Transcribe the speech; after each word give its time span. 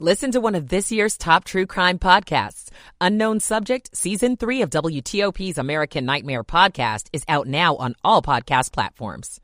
Listen 0.00 0.32
to 0.32 0.40
one 0.40 0.56
of 0.56 0.70
this 0.70 0.90
year's 0.90 1.16
top 1.16 1.44
true 1.44 1.66
crime 1.66 2.00
podcasts. 2.00 2.68
Unknown 3.00 3.38
Subject, 3.38 3.96
Season 3.96 4.36
3 4.36 4.62
of 4.62 4.70
WTOP's 4.70 5.56
American 5.56 6.04
Nightmare 6.04 6.42
podcast 6.42 7.06
is 7.12 7.22
out 7.28 7.46
now 7.46 7.76
on 7.76 7.94
all 8.02 8.20
podcast 8.20 8.72
platforms. 8.72 9.40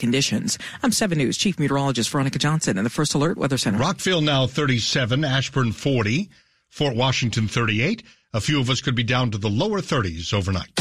Conditions. 0.00 0.58
I'm 0.82 0.90
7 0.90 1.16
News 1.16 1.36
Chief 1.36 1.56
Meteorologist 1.60 2.10
Veronica 2.10 2.40
Johnson 2.40 2.78
in 2.78 2.82
the 2.82 2.90
First 2.90 3.14
Alert 3.14 3.38
Weather 3.38 3.58
Center. 3.58 3.78
Rockville 3.78 4.22
now 4.22 4.48
37, 4.48 5.24
Ashburn 5.24 5.70
40, 5.70 6.30
Fort 6.68 6.96
Washington 6.96 7.46
38. 7.46 8.02
A 8.34 8.40
few 8.40 8.58
of 8.58 8.68
us 8.68 8.80
could 8.80 8.96
be 8.96 9.04
down 9.04 9.30
to 9.30 9.38
the 9.38 9.48
lower 9.48 9.80
30s 9.80 10.34
overnight. 10.34 10.72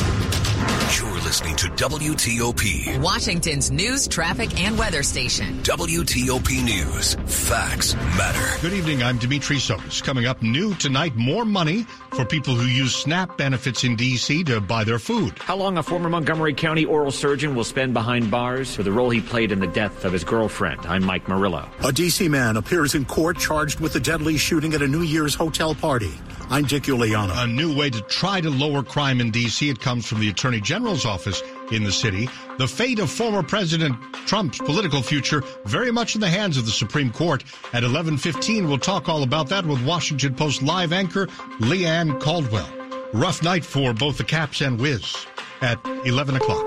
You're 0.97 1.11
listening 1.15 1.57
to 1.57 1.67
WTOP, 1.67 3.01
Washington's 3.01 3.69
news, 3.69 4.07
traffic, 4.07 4.57
and 4.61 4.77
weather 4.77 5.03
station. 5.03 5.61
WTOP 5.61 6.63
News. 6.63 7.15
Facts 7.25 7.95
matter. 7.95 8.61
Good 8.61 8.71
evening. 8.71 9.03
I'm 9.03 9.17
Dimitri 9.17 9.57
Sotis. 9.57 10.01
Coming 10.01 10.25
up 10.25 10.41
new 10.41 10.73
tonight, 10.75 11.13
more 11.17 11.43
money 11.43 11.83
for 12.11 12.23
people 12.23 12.55
who 12.55 12.65
use 12.65 12.95
SNAP 12.95 13.37
benefits 13.37 13.83
in 13.83 13.97
D.C. 13.97 14.45
to 14.45 14.61
buy 14.61 14.85
their 14.85 14.97
food. 14.97 15.37
How 15.39 15.57
long 15.57 15.77
a 15.77 15.83
former 15.83 16.07
Montgomery 16.07 16.53
County 16.53 16.85
oral 16.85 17.11
surgeon 17.11 17.55
will 17.55 17.65
spend 17.65 17.93
behind 17.93 18.31
bars 18.31 18.73
for 18.73 18.83
the 18.83 18.91
role 18.93 19.09
he 19.09 19.19
played 19.19 19.51
in 19.51 19.59
the 19.59 19.67
death 19.67 20.05
of 20.05 20.13
his 20.13 20.23
girlfriend. 20.23 20.85
I'm 20.85 21.03
Mike 21.03 21.27
Murillo. 21.27 21.69
A 21.83 21.91
D.C. 21.91 22.29
man 22.29 22.55
appears 22.55 22.95
in 22.95 23.03
court 23.03 23.37
charged 23.37 23.81
with 23.81 23.91
the 23.91 23.99
deadly 23.99 24.37
shooting 24.37 24.73
at 24.73 24.81
a 24.81 24.87
New 24.87 25.01
Year's 25.01 25.35
hotel 25.35 25.75
party. 25.75 26.13
I'm 26.47 26.65
Dick 26.65 26.83
Uliano. 26.83 27.43
A 27.43 27.47
new 27.47 27.75
way 27.75 27.89
to 27.89 28.01
try 28.01 28.39
to 28.39 28.49
lower 28.49 28.83
crime 28.83 29.19
in 29.19 29.31
D.C. 29.31 29.67
It 29.67 29.79
comes 29.79 30.05
from 30.05 30.19
the 30.19 30.29
Attorney 30.29 30.61
General's 30.61 31.05
office 31.05 31.41
in 31.71 31.83
the 31.83 31.91
city. 31.91 32.29
The 32.59 32.67
fate 32.67 32.99
of 32.99 33.09
former 33.09 33.41
President 33.41 33.95
Trump's 34.27 34.59
political 34.59 35.01
future 35.01 35.43
very 35.65 35.91
much 35.91 36.13
in 36.13 36.21
the 36.21 36.29
hands 36.29 36.57
of 36.57 36.65
the 36.65 36.71
Supreme 36.71 37.11
Court. 37.11 37.43
At 37.73 37.83
11:15, 37.83 38.67
we'll 38.67 38.77
talk 38.77 39.09
all 39.09 39.23
about 39.23 39.49
that 39.49 39.65
with 39.65 39.83
Washington 39.83 40.35
Post 40.35 40.61
live 40.61 40.93
anchor 40.93 41.27
Leigh 41.59 41.85
Ann 41.85 42.19
Caldwell. 42.19 42.69
Rough 43.11 43.41
night 43.41 43.65
for 43.65 43.93
both 43.93 44.17
the 44.17 44.23
Caps 44.23 44.61
and 44.61 44.79
Wiz 44.79 45.15
at 45.61 45.79
11 46.05 46.35
o'clock. 46.35 46.65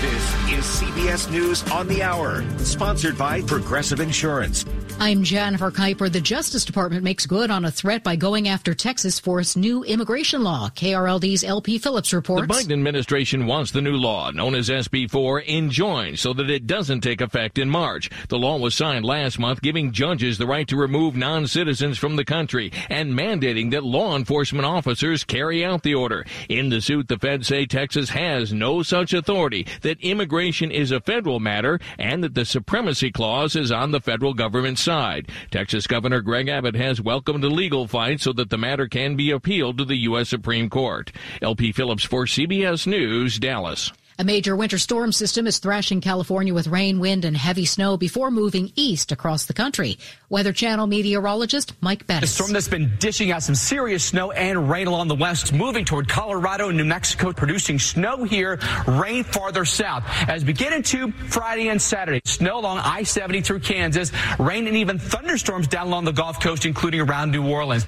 This 0.00 0.24
is 0.50 0.64
CBS 0.64 1.30
News 1.30 1.62
on 1.70 1.86
the 1.86 2.02
Hour, 2.02 2.44
sponsored 2.58 3.16
by 3.16 3.40
Progressive 3.42 4.00
Insurance. 4.00 4.64
I'm 5.00 5.24
Jennifer 5.24 5.72
Kuiper. 5.72 6.10
The 6.10 6.20
Justice 6.20 6.64
Department 6.64 7.02
makes 7.02 7.26
good 7.26 7.50
on 7.50 7.64
a 7.64 7.70
threat 7.70 8.04
by 8.04 8.14
going 8.14 8.48
after 8.48 8.74
Texas 8.74 9.18
for 9.18 9.40
its 9.40 9.56
new 9.56 9.82
immigration 9.82 10.42
law. 10.44 10.70
KRLD's 10.70 11.42
LP 11.42 11.78
Phillips 11.78 12.14
reports. 12.14 12.46
The 12.46 12.54
Biden 12.54 12.72
administration 12.72 13.46
wants 13.46 13.72
the 13.72 13.82
new 13.82 13.96
law, 13.96 14.30
known 14.30 14.54
as 14.54 14.68
SB 14.68 15.10
4, 15.10 15.42
enjoined 15.42 16.20
so 16.20 16.32
that 16.34 16.48
it 16.48 16.68
doesn't 16.68 17.00
take 17.00 17.20
effect 17.20 17.58
in 17.58 17.68
March. 17.68 18.08
The 18.28 18.38
law 18.38 18.56
was 18.56 18.74
signed 18.76 19.04
last 19.04 19.38
month, 19.38 19.60
giving 19.60 19.90
judges 19.90 20.38
the 20.38 20.46
right 20.46 20.66
to 20.68 20.76
remove 20.76 21.16
non 21.16 21.48
citizens 21.48 21.98
from 21.98 22.14
the 22.14 22.24
country 22.24 22.72
and 22.88 23.12
mandating 23.12 23.72
that 23.72 23.84
law 23.84 24.16
enforcement 24.16 24.64
officers 24.64 25.24
carry 25.24 25.64
out 25.64 25.82
the 25.82 25.94
order. 25.94 26.24
In 26.48 26.68
the 26.68 26.80
suit, 26.80 27.08
the 27.08 27.18
feds 27.18 27.48
say 27.48 27.66
Texas 27.66 28.10
has 28.10 28.52
no 28.52 28.82
such 28.82 29.12
authority, 29.12 29.66
that 29.82 30.00
immigration 30.00 30.70
is 30.70 30.92
a 30.92 31.00
federal 31.00 31.40
matter, 31.40 31.80
and 31.98 32.22
that 32.22 32.34
the 32.34 32.44
supremacy 32.44 33.10
clause 33.10 33.56
is 33.56 33.72
on 33.72 33.90
the 33.90 34.00
federal 34.00 34.34
government's 34.34 34.83
side. 34.84 35.30
Texas 35.50 35.86
Governor 35.86 36.20
Greg 36.20 36.48
Abbott 36.48 36.76
has 36.76 37.00
welcomed 37.00 37.42
a 37.42 37.48
legal 37.48 37.88
fight 37.88 38.20
so 38.20 38.32
that 38.34 38.50
the 38.50 38.58
matter 38.58 38.86
can 38.86 39.16
be 39.16 39.30
appealed 39.30 39.78
to 39.78 39.84
the 39.84 39.96
U.S. 39.96 40.28
Supreme 40.28 40.70
Court. 40.70 41.10
LP 41.42 41.72
Phillips 41.72 42.04
for 42.04 42.26
CBS 42.26 42.86
News, 42.86 43.38
Dallas. 43.38 43.90
A 44.16 44.22
major 44.22 44.54
winter 44.54 44.78
storm 44.78 45.10
system 45.10 45.44
is 45.48 45.58
thrashing 45.58 46.00
California 46.00 46.54
with 46.54 46.68
rain, 46.68 47.00
wind, 47.00 47.24
and 47.24 47.36
heavy 47.36 47.64
snow 47.64 47.96
before 47.96 48.30
moving 48.30 48.70
east 48.76 49.10
across 49.10 49.46
the 49.46 49.52
country. 49.52 49.98
Weather 50.28 50.52
Channel 50.52 50.86
meteorologist 50.86 51.72
Mike 51.80 52.06
Bettes. 52.06 52.20
The 52.20 52.26
storm 52.28 52.52
that's 52.52 52.68
been 52.68 52.92
dishing 53.00 53.32
out 53.32 53.42
some 53.42 53.56
serious 53.56 54.04
snow 54.04 54.30
and 54.30 54.70
rain 54.70 54.86
along 54.86 55.08
the 55.08 55.16
west, 55.16 55.52
moving 55.52 55.84
toward 55.84 56.08
Colorado 56.08 56.68
and 56.68 56.78
New 56.78 56.84
Mexico, 56.84 57.32
producing 57.32 57.80
snow 57.80 58.22
here, 58.22 58.60
rain 58.86 59.24
farther 59.24 59.64
south. 59.64 60.04
As 60.28 60.44
we 60.44 60.52
get 60.52 60.72
into 60.72 61.10
Friday 61.10 61.66
and 61.66 61.82
Saturday, 61.82 62.20
snow 62.24 62.60
along 62.60 62.78
I-70 62.78 63.44
through 63.44 63.60
Kansas, 63.60 64.12
rain 64.38 64.68
and 64.68 64.76
even 64.76 65.00
thunderstorms 65.00 65.66
down 65.66 65.88
along 65.88 66.04
the 66.04 66.12
Gulf 66.12 66.40
Coast, 66.40 66.66
including 66.66 67.00
around 67.00 67.32
New 67.32 67.48
Orleans. 67.48 67.84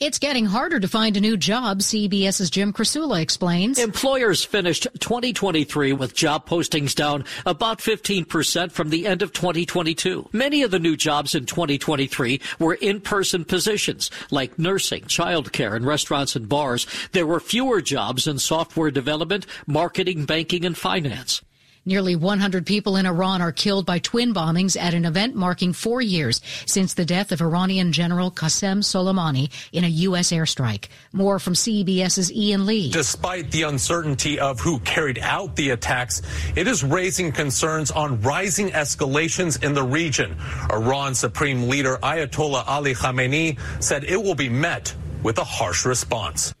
It's 0.00 0.20
getting 0.20 0.46
harder 0.46 0.78
to 0.78 0.86
find 0.86 1.16
a 1.16 1.20
new 1.20 1.36
job, 1.36 1.80
CBS's 1.80 2.50
Jim 2.50 2.72
Krasula 2.72 3.20
explains. 3.20 3.80
Employers 3.80 4.44
finished 4.44 4.86
2023 5.00 5.92
with 5.92 6.14
job 6.14 6.48
postings 6.48 6.94
down 6.94 7.24
about 7.44 7.80
15% 7.80 8.70
from 8.70 8.90
the 8.90 9.08
end 9.08 9.22
of 9.22 9.32
2022. 9.32 10.28
Many 10.32 10.62
of 10.62 10.70
the 10.70 10.78
new 10.78 10.96
jobs 10.96 11.34
in 11.34 11.46
2023 11.46 12.40
were 12.60 12.74
in-person 12.74 13.44
positions 13.44 14.08
like 14.30 14.56
nursing, 14.56 15.02
childcare, 15.02 15.74
and 15.74 15.84
restaurants 15.84 16.36
and 16.36 16.48
bars. 16.48 16.86
There 17.10 17.26
were 17.26 17.40
fewer 17.40 17.82
jobs 17.82 18.28
in 18.28 18.38
software 18.38 18.92
development, 18.92 19.46
marketing, 19.66 20.26
banking, 20.26 20.64
and 20.64 20.78
finance. 20.78 21.42
Nearly 21.88 22.16
100 22.16 22.66
people 22.66 22.96
in 22.96 23.06
Iran 23.06 23.40
are 23.40 23.50
killed 23.50 23.86
by 23.86 23.98
twin 23.98 24.34
bombings 24.34 24.78
at 24.78 24.92
an 24.92 25.06
event 25.06 25.34
marking 25.34 25.72
four 25.72 26.02
years 26.02 26.42
since 26.66 26.92
the 26.92 27.06
death 27.06 27.32
of 27.32 27.40
Iranian 27.40 27.92
General 27.92 28.30
Qasem 28.30 28.82
Soleimani 28.82 29.50
in 29.72 29.84
a 29.84 29.88
U.S. 30.08 30.30
airstrike. 30.30 30.88
More 31.14 31.38
from 31.38 31.54
CBS's 31.54 32.30
Ian 32.30 32.66
Lee. 32.66 32.90
Despite 32.90 33.50
the 33.52 33.62
uncertainty 33.62 34.38
of 34.38 34.60
who 34.60 34.80
carried 34.80 35.18
out 35.20 35.56
the 35.56 35.70
attacks, 35.70 36.20
it 36.54 36.68
is 36.68 36.84
raising 36.84 37.32
concerns 37.32 37.90
on 37.90 38.20
rising 38.20 38.68
escalations 38.68 39.64
in 39.64 39.72
the 39.72 39.82
region. 39.82 40.36
Iran 40.70 41.14
Supreme 41.14 41.70
Leader 41.70 41.96
Ayatollah 42.02 42.64
Ali 42.66 42.92
Khamenei 42.92 43.58
said 43.82 44.04
it 44.04 44.22
will 44.22 44.34
be 44.34 44.50
met 44.50 44.94
with 45.22 45.38
a 45.38 45.44
harsh 45.44 45.86
response. 45.86 46.52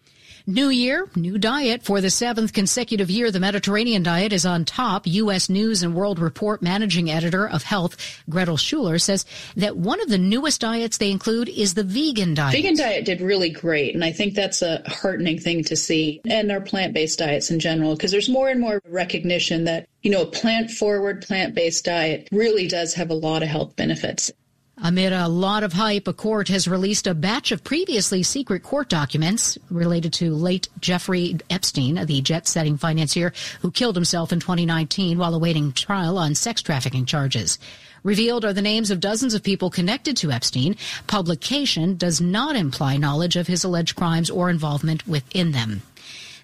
New 0.48 0.70
year, 0.70 1.06
new 1.14 1.36
diet. 1.36 1.82
For 1.82 2.00
the 2.00 2.08
seventh 2.08 2.54
consecutive 2.54 3.10
year, 3.10 3.30
the 3.30 3.38
Mediterranean 3.38 4.02
diet 4.02 4.32
is 4.32 4.46
on 4.46 4.64
top. 4.64 5.06
U.S. 5.06 5.50
News 5.50 5.82
and 5.82 5.94
World 5.94 6.18
Report 6.18 6.62
managing 6.62 7.10
editor 7.10 7.46
of 7.46 7.62
Health, 7.64 8.22
Gretel 8.30 8.56
Schueller, 8.56 8.98
says 8.98 9.26
that 9.56 9.76
one 9.76 10.00
of 10.00 10.08
the 10.08 10.16
newest 10.16 10.62
diets 10.62 10.96
they 10.96 11.10
include 11.10 11.50
is 11.50 11.74
the 11.74 11.84
vegan 11.84 12.32
diet. 12.32 12.54
Vegan 12.54 12.78
diet 12.78 13.04
did 13.04 13.20
really 13.20 13.50
great, 13.50 13.94
and 13.94 14.02
I 14.02 14.10
think 14.10 14.34
that's 14.34 14.62
a 14.62 14.82
heartening 14.86 15.38
thing 15.38 15.64
to 15.64 15.76
see. 15.76 16.22
And 16.26 16.50
our 16.50 16.62
plant-based 16.62 17.18
diets 17.18 17.50
in 17.50 17.60
general, 17.60 17.94
because 17.94 18.10
there's 18.10 18.30
more 18.30 18.48
and 18.48 18.58
more 18.58 18.80
recognition 18.88 19.64
that, 19.64 19.86
you 20.00 20.10
know, 20.10 20.22
a 20.22 20.30
plant-forward, 20.30 21.26
plant-based 21.26 21.84
diet 21.84 22.26
really 22.32 22.66
does 22.66 22.94
have 22.94 23.10
a 23.10 23.14
lot 23.14 23.42
of 23.42 23.50
health 23.50 23.76
benefits. 23.76 24.32
Amid 24.80 25.12
a 25.12 25.26
lot 25.26 25.64
of 25.64 25.72
hype, 25.72 26.06
a 26.06 26.12
court 26.12 26.46
has 26.48 26.68
released 26.68 27.08
a 27.08 27.14
batch 27.14 27.50
of 27.50 27.64
previously 27.64 28.22
secret 28.22 28.62
court 28.62 28.88
documents 28.88 29.58
related 29.70 30.12
to 30.14 30.32
late 30.32 30.68
Jeffrey 30.80 31.36
Epstein, 31.50 32.06
the 32.06 32.20
jet-setting 32.20 32.76
financier 32.76 33.32
who 33.60 33.72
killed 33.72 33.96
himself 33.96 34.32
in 34.32 34.38
2019 34.38 35.18
while 35.18 35.34
awaiting 35.34 35.72
trial 35.72 36.16
on 36.16 36.36
sex 36.36 36.62
trafficking 36.62 37.06
charges. 37.06 37.58
Revealed 38.04 38.44
are 38.44 38.52
the 38.52 38.62
names 38.62 38.92
of 38.92 39.00
dozens 39.00 39.34
of 39.34 39.42
people 39.42 39.68
connected 39.68 40.16
to 40.18 40.30
Epstein. 40.30 40.76
Publication 41.08 41.96
does 41.96 42.20
not 42.20 42.54
imply 42.54 42.96
knowledge 42.96 43.34
of 43.34 43.48
his 43.48 43.64
alleged 43.64 43.96
crimes 43.96 44.30
or 44.30 44.48
involvement 44.48 45.06
within 45.08 45.50
them. 45.50 45.82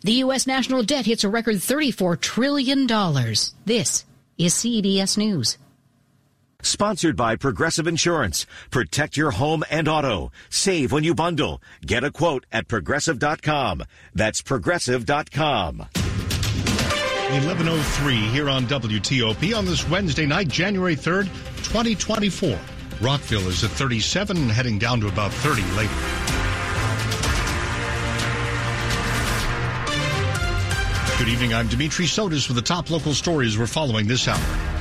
The 0.03 0.13
U.S. 0.25 0.47
national 0.47 0.83
debt 0.83 1.07
hits 1.07 1.23
a 1.23 1.29
record 1.29 1.57
$34 1.57 2.21
trillion. 2.21 2.87
This 3.65 4.05
is 4.37 4.55
CBS 4.55 5.17
News. 5.17 5.57
Sponsored 6.65 7.15
by 7.15 7.37
Progressive 7.37 7.87
Insurance. 7.87 8.47
Protect 8.71 9.19
your 9.19 9.33
home 9.33 9.63
and 9.71 9.87
auto. 9.87 10.33
Save 10.49 10.93
when 10.93 11.05
you 11.05 11.15
bundle. 11.15 11.61
Get 11.85 12.05
a 12.05 12.11
quote 12.11 12.47
at 12.51 12.69
progressive.com. 12.69 13.85
That's 14.15 14.41
progressive.com. 14.41 15.79
1103 15.79 18.17
here 18.29 18.49
on 18.49 18.67
WTOP 18.67 19.55
on 19.57 19.67
this 19.67 19.87
Wednesday 19.89 20.25
night, 20.25 20.49
January 20.49 20.97
3rd, 20.97 21.25
2024. 21.65 22.59
Rockville 23.01 23.49
is 23.49 23.63
at 23.63 23.71
37, 23.71 24.49
heading 24.49 24.79
down 24.79 25.01
to 25.01 25.09
about 25.09 25.33
30 25.33 25.63
later. 25.77 25.93
Good 31.19 31.29
evening. 31.29 31.53
I'm 31.55 31.69
Dimitri 31.69 32.07
Sotis 32.07 32.49
with 32.49 32.57
the 32.57 32.63
top 32.63 32.91
local 32.91 33.15
stories 33.15 33.59
we're 33.59 33.67
following 33.67 34.07
this 34.07 34.29
hour. 34.29 34.74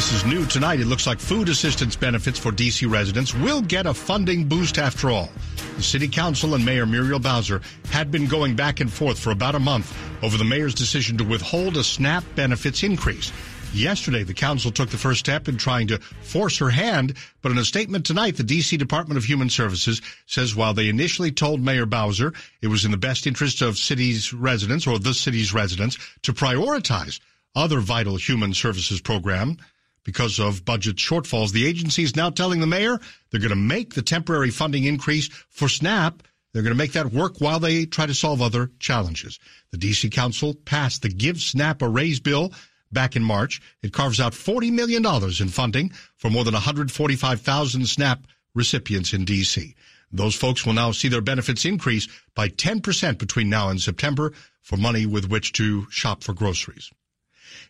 This 0.00 0.12
is 0.12 0.24
new 0.24 0.46
tonight. 0.46 0.80
It 0.80 0.86
looks 0.86 1.06
like 1.06 1.20
food 1.20 1.50
assistance 1.50 1.94
benefits 1.94 2.38
for 2.38 2.50
D.C. 2.50 2.86
residents 2.86 3.34
will 3.34 3.60
get 3.60 3.84
a 3.84 3.92
funding 3.92 4.48
boost 4.48 4.78
after 4.78 5.10
all. 5.10 5.28
The 5.76 5.82
City 5.82 6.08
Council 6.08 6.54
and 6.54 6.64
Mayor 6.64 6.86
Muriel 6.86 7.18
Bowser 7.18 7.60
had 7.90 8.10
been 8.10 8.26
going 8.26 8.56
back 8.56 8.80
and 8.80 8.90
forth 8.90 9.18
for 9.18 9.30
about 9.30 9.56
a 9.56 9.58
month 9.58 9.94
over 10.22 10.38
the 10.38 10.44
mayor's 10.44 10.74
decision 10.74 11.18
to 11.18 11.24
withhold 11.24 11.76
a 11.76 11.84
SNAP 11.84 12.24
benefits 12.34 12.82
increase. 12.82 13.30
Yesterday, 13.74 14.22
the 14.22 14.32
council 14.32 14.70
took 14.70 14.88
the 14.88 14.96
first 14.96 15.20
step 15.20 15.48
in 15.48 15.58
trying 15.58 15.88
to 15.88 15.98
force 15.98 16.56
her 16.56 16.70
hand, 16.70 17.12
but 17.42 17.52
in 17.52 17.58
a 17.58 17.64
statement 17.66 18.06
tonight, 18.06 18.38
the 18.38 18.42
D.C. 18.42 18.78
Department 18.78 19.18
of 19.18 19.24
Human 19.24 19.50
Services 19.50 20.00
says 20.24 20.56
while 20.56 20.72
they 20.72 20.88
initially 20.88 21.30
told 21.30 21.60
Mayor 21.60 21.84
Bowser 21.84 22.32
it 22.62 22.68
was 22.68 22.86
in 22.86 22.90
the 22.90 22.96
best 22.96 23.26
interest 23.26 23.60
of 23.60 23.76
city's 23.76 24.32
residents 24.32 24.86
or 24.86 24.98
the 24.98 25.12
city's 25.12 25.52
residents 25.52 25.98
to 26.22 26.32
prioritize 26.32 27.20
other 27.54 27.80
vital 27.80 28.16
human 28.16 28.54
services 28.54 29.02
program 29.02 29.58
because 30.04 30.38
of 30.38 30.64
budget 30.64 30.96
shortfalls. 30.96 31.52
The 31.52 31.66
agency 31.66 32.02
is 32.02 32.16
now 32.16 32.30
telling 32.30 32.60
the 32.60 32.66
mayor 32.66 32.98
they're 33.30 33.40
going 33.40 33.50
to 33.50 33.56
make 33.56 33.94
the 33.94 34.02
temporary 34.02 34.50
funding 34.50 34.84
increase 34.84 35.28
for 35.48 35.68
SNAP. 35.68 36.22
They're 36.52 36.62
going 36.62 36.74
to 36.74 36.78
make 36.78 36.92
that 36.92 37.12
work 37.12 37.40
while 37.40 37.60
they 37.60 37.86
try 37.86 38.06
to 38.06 38.14
solve 38.14 38.42
other 38.42 38.70
challenges. 38.80 39.38
The 39.70 39.78
DC 39.78 40.10
Council 40.10 40.54
passed 40.54 41.02
the 41.02 41.08
Give 41.08 41.40
SNAP 41.40 41.82
a 41.82 41.88
Raise 41.88 42.20
bill 42.20 42.52
back 42.92 43.14
in 43.14 43.22
March. 43.22 43.60
It 43.82 43.92
carves 43.92 44.20
out 44.20 44.32
$40 44.32 44.72
million 44.72 45.04
in 45.40 45.48
funding 45.48 45.90
for 46.16 46.28
more 46.28 46.44
than 46.44 46.54
145,000 46.54 47.86
SNAP 47.86 48.26
recipients 48.54 49.12
in 49.12 49.24
DC. 49.24 49.74
Those 50.12 50.34
folks 50.34 50.66
will 50.66 50.72
now 50.72 50.90
see 50.90 51.08
their 51.08 51.20
benefits 51.20 51.64
increase 51.64 52.08
by 52.34 52.48
10% 52.48 53.18
between 53.18 53.48
now 53.48 53.68
and 53.68 53.80
September 53.80 54.32
for 54.60 54.76
money 54.76 55.06
with 55.06 55.30
which 55.30 55.52
to 55.52 55.88
shop 55.90 56.24
for 56.24 56.32
groceries. 56.32 56.90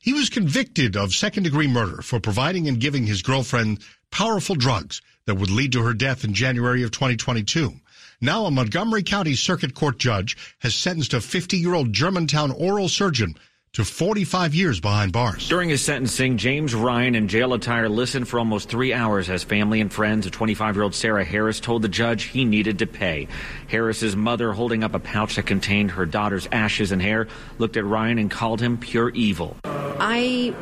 He 0.00 0.12
was 0.12 0.30
convicted 0.30 0.96
of 0.96 1.14
second 1.14 1.44
degree 1.44 1.66
murder 1.66 2.02
for 2.02 2.20
providing 2.20 2.68
and 2.68 2.80
giving 2.80 3.06
his 3.06 3.22
girlfriend 3.22 3.80
powerful 4.10 4.54
drugs 4.54 5.00
that 5.26 5.36
would 5.36 5.50
lead 5.50 5.72
to 5.72 5.82
her 5.82 5.94
death 5.94 6.24
in 6.24 6.34
January 6.34 6.82
of 6.82 6.90
2022. 6.90 7.80
Now 8.20 8.46
a 8.46 8.50
Montgomery 8.50 9.02
County 9.02 9.34
Circuit 9.34 9.74
Court 9.74 9.98
judge 9.98 10.36
has 10.58 10.74
sentenced 10.74 11.14
a 11.14 11.20
50 11.20 11.56
year 11.56 11.74
old 11.74 11.92
Germantown 11.92 12.50
oral 12.50 12.88
surgeon 12.88 13.34
to 13.74 13.84
45 13.84 14.52
years 14.52 14.80
behind 14.80 15.12
bars. 15.12 15.48
During 15.48 15.68
his 15.68 15.80
sentencing, 15.80 16.38
James 16.38 16.74
Ryan 16.74 17.14
in 17.14 17.28
jail 17.28 17.54
attire 17.54 17.88
listened 17.88 18.26
for 18.26 18.40
almost 18.40 18.68
three 18.68 18.92
hours 18.92 19.30
as 19.30 19.44
family 19.44 19.80
and 19.80 19.92
friends 19.92 20.26
of 20.26 20.32
25 20.32 20.74
year 20.74 20.82
old 20.82 20.94
Sarah 20.94 21.24
Harris 21.24 21.60
told 21.60 21.82
the 21.82 21.88
judge 21.88 22.24
he 22.24 22.44
needed 22.44 22.80
to 22.80 22.86
pay. 22.88 23.28
Harris's 23.68 24.16
mother, 24.16 24.52
holding 24.52 24.82
up 24.82 24.94
a 24.94 24.98
pouch 24.98 25.36
that 25.36 25.46
contained 25.46 25.92
her 25.92 26.04
daughter's 26.04 26.48
ashes 26.50 26.90
and 26.90 27.00
hair, 27.00 27.28
looked 27.58 27.76
at 27.76 27.84
Ryan 27.84 28.18
and 28.18 28.30
called 28.30 28.60
him 28.60 28.76
pure 28.76 29.10
evil. 29.10 29.56
I 29.64 30.52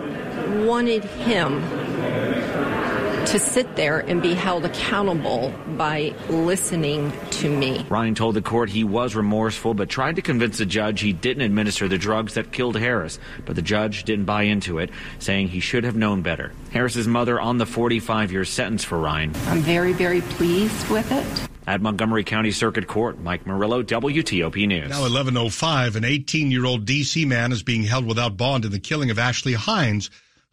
wanted 0.66 1.04
him 1.04 1.62
to 3.28 3.38
sit 3.38 3.76
there 3.76 3.98
and 3.98 4.22
be 4.22 4.32
held 4.32 4.64
accountable 4.64 5.52
by 5.76 6.14
listening 6.30 7.12
to 7.30 7.54
me. 7.54 7.84
Ryan 7.90 8.14
told 8.14 8.34
the 8.34 8.42
court 8.42 8.70
he 8.70 8.84
was 8.84 9.14
remorseful, 9.14 9.74
but 9.74 9.90
tried 9.90 10.16
to 10.16 10.22
convince 10.22 10.56
the 10.56 10.64
judge 10.64 11.02
he 11.02 11.12
didn't 11.12 11.42
administer 11.42 11.88
the 11.88 11.98
drugs 11.98 12.34
that 12.34 12.52
killed 12.52 12.76
Harris. 12.76 13.18
But 13.44 13.56
the 13.56 13.62
judge 13.62 14.04
didn't 14.04 14.24
buy 14.24 14.44
into 14.44 14.78
it, 14.78 14.88
saying 15.18 15.48
he 15.48 15.60
should 15.60 15.84
have 15.84 15.94
known 15.94 16.22
better. 16.22 16.52
Harris's 16.70 17.06
mother 17.06 17.38
on 17.38 17.58
the 17.58 17.66
45 17.66 18.32
year 18.32 18.46
sentence 18.46 18.82
for 18.82 18.98
Ryan. 18.98 19.34
I'm 19.46 19.60
very, 19.60 19.92
very 19.92 20.22
pleased 20.22 20.88
with 20.88 21.12
it. 21.12 21.48
At 21.66 21.82
Montgomery 21.82 22.24
County 22.24 22.50
Circuit 22.50 22.86
Court, 22.86 23.20
Mike 23.20 23.46
Murillo, 23.46 23.82
WTOP 23.82 24.66
News. 24.66 24.88
Now 24.88 25.02
1105, 25.02 25.96
an 25.96 26.02
18-year-old 26.02 26.86
D.C. 26.86 27.26
man 27.26 27.52
is 27.52 27.62
being 27.62 27.82
held 27.82 28.06
without 28.06 28.38
bond 28.38 28.64
in 28.64 28.72
the 28.72 28.78
killing 28.78 29.10
of 29.10 29.18
Ashley 29.18 29.52
Hines, 29.52 30.08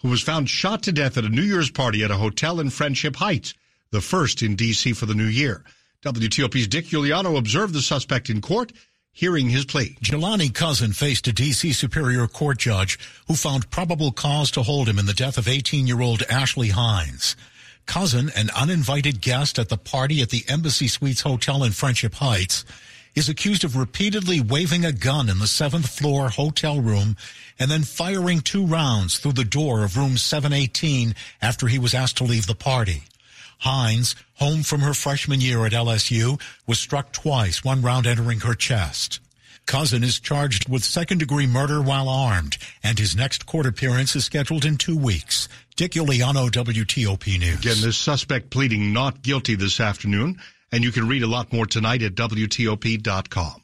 who 0.06 0.12
was 0.12 0.22
found 0.22 0.48
shot 0.48 0.84
to 0.84 0.92
death 0.92 1.18
at 1.18 1.24
a 1.24 1.30
New 1.30 1.42
Year's 1.42 1.72
party 1.72 2.04
at 2.04 2.12
a 2.12 2.18
hotel 2.18 2.60
in 2.60 2.70
Friendship 2.70 3.16
Heights, 3.16 3.56
the 3.90 4.02
first 4.02 4.44
in 4.44 4.56
D.C. 4.56 4.94
for 4.94 5.08
the 5.08 5.16
new 5.16 5.26
year. 5.26 5.64
WTOP's 6.04 6.68
Dick 6.68 6.86
Uliano 6.86 7.40
observed 7.40 7.74
the 7.74 7.82
suspect 7.82 8.30
in 8.30 8.40
court, 8.40 8.72
hearing 9.12 9.50
his 9.50 9.66
plea. 9.66 9.98
Jelani 10.04 10.54
Cousin 10.54 10.94
faced 10.94 11.28
a 11.28 11.34
D.C. 11.34 11.74
Superior 11.74 12.28
Court 12.28 12.60
judge 12.60 13.00
who 13.28 13.34
found 13.34 13.72
probable 13.72 14.12
cause 14.12 14.52
to 14.52 14.62
hold 14.62 14.88
him 14.88 15.00
in 15.00 15.08
the 15.08 15.14
death 15.14 15.40
of 15.40 15.46
18-year-old 15.46 16.22
Ashley 16.30 16.70
Hines. 16.70 17.36
Cousin, 17.88 18.30
an 18.36 18.52
uninvited 18.56 19.22
guest 19.22 19.58
at 19.58 19.70
the 19.70 19.78
party 19.78 20.22
at 20.22 20.30
the 20.30 20.46
Embassy 20.48 20.88
Suites 20.88 21.22
Hotel 21.22 21.64
in 21.64 21.72
Friendship 21.72 22.14
Heights, 22.14 22.64
is 23.16 23.30
accused 23.30 23.64
of 23.64 23.78
repeatedly 23.78 24.42
waving 24.42 24.84
a 24.84 24.92
gun 24.92 25.30
in 25.30 25.40
the 25.40 25.48
seventh 25.48 25.90
floor 25.90 26.30
hotel 26.30 26.82
room 26.82 27.16
and 27.58 27.72
then 27.72 27.84
firing 27.84 28.42
two 28.42 28.66
rounds 28.66 29.18
through 29.18 29.34
the 29.34 29.46
door 29.46 29.84
of 29.84 29.98
room 29.98 30.18
718 30.18 31.16
after 31.42 31.68
he 31.68 31.80
was 31.80 31.94
asked 31.94 32.18
to 32.18 32.24
leave 32.24 32.46
the 32.46 32.56
party. 32.56 33.04
Hines, 33.60 34.16
home 34.36 34.64
from 34.64 34.82
her 34.82 34.94
freshman 34.94 35.40
year 35.40 35.66
at 35.66 35.72
LSU, 35.72 36.40
was 36.68 36.80
struck 36.80 37.14
twice, 37.14 37.64
one 37.64 37.82
round 37.82 38.06
entering 38.06 38.42
her 38.42 38.54
chest. 38.54 39.20
Cousin 39.66 40.04
is 40.04 40.20
charged 40.20 40.70
with 40.70 40.84
second 40.84 41.18
degree 41.18 41.48
murder 41.48 41.82
while 41.82 42.08
armed, 42.08 42.58
and 42.84 43.00
his 43.00 43.16
next 43.16 43.46
court 43.46 43.66
appearance 43.66 44.16
is 44.16 44.26
scheduled 44.26 44.66
in 44.66 44.78
two 44.78 44.98
weeks. 44.98 45.50
Dick 45.76 45.94
Uliano, 45.94 46.50
WTOP 46.50 47.40
News. 47.40 47.60
Again, 47.60 47.82
this 47.82 47.98
suspect 47.98 48.52
pleading 48.52 48.94
not 48.94 49.24
guilty 49.24 49.56
this 49.56 49.80
afternoon, 49.80 50.40
and 50.72 50.84
you 50.84 50.92
can 50.92 51.08
read 51.08 51.24
a 51.24 51.28
lot 51.28 51.54
more 51.54 51.66
tonight 51.66 52.02
at 52.02 52.16
WTOP.com. 52.16 53.64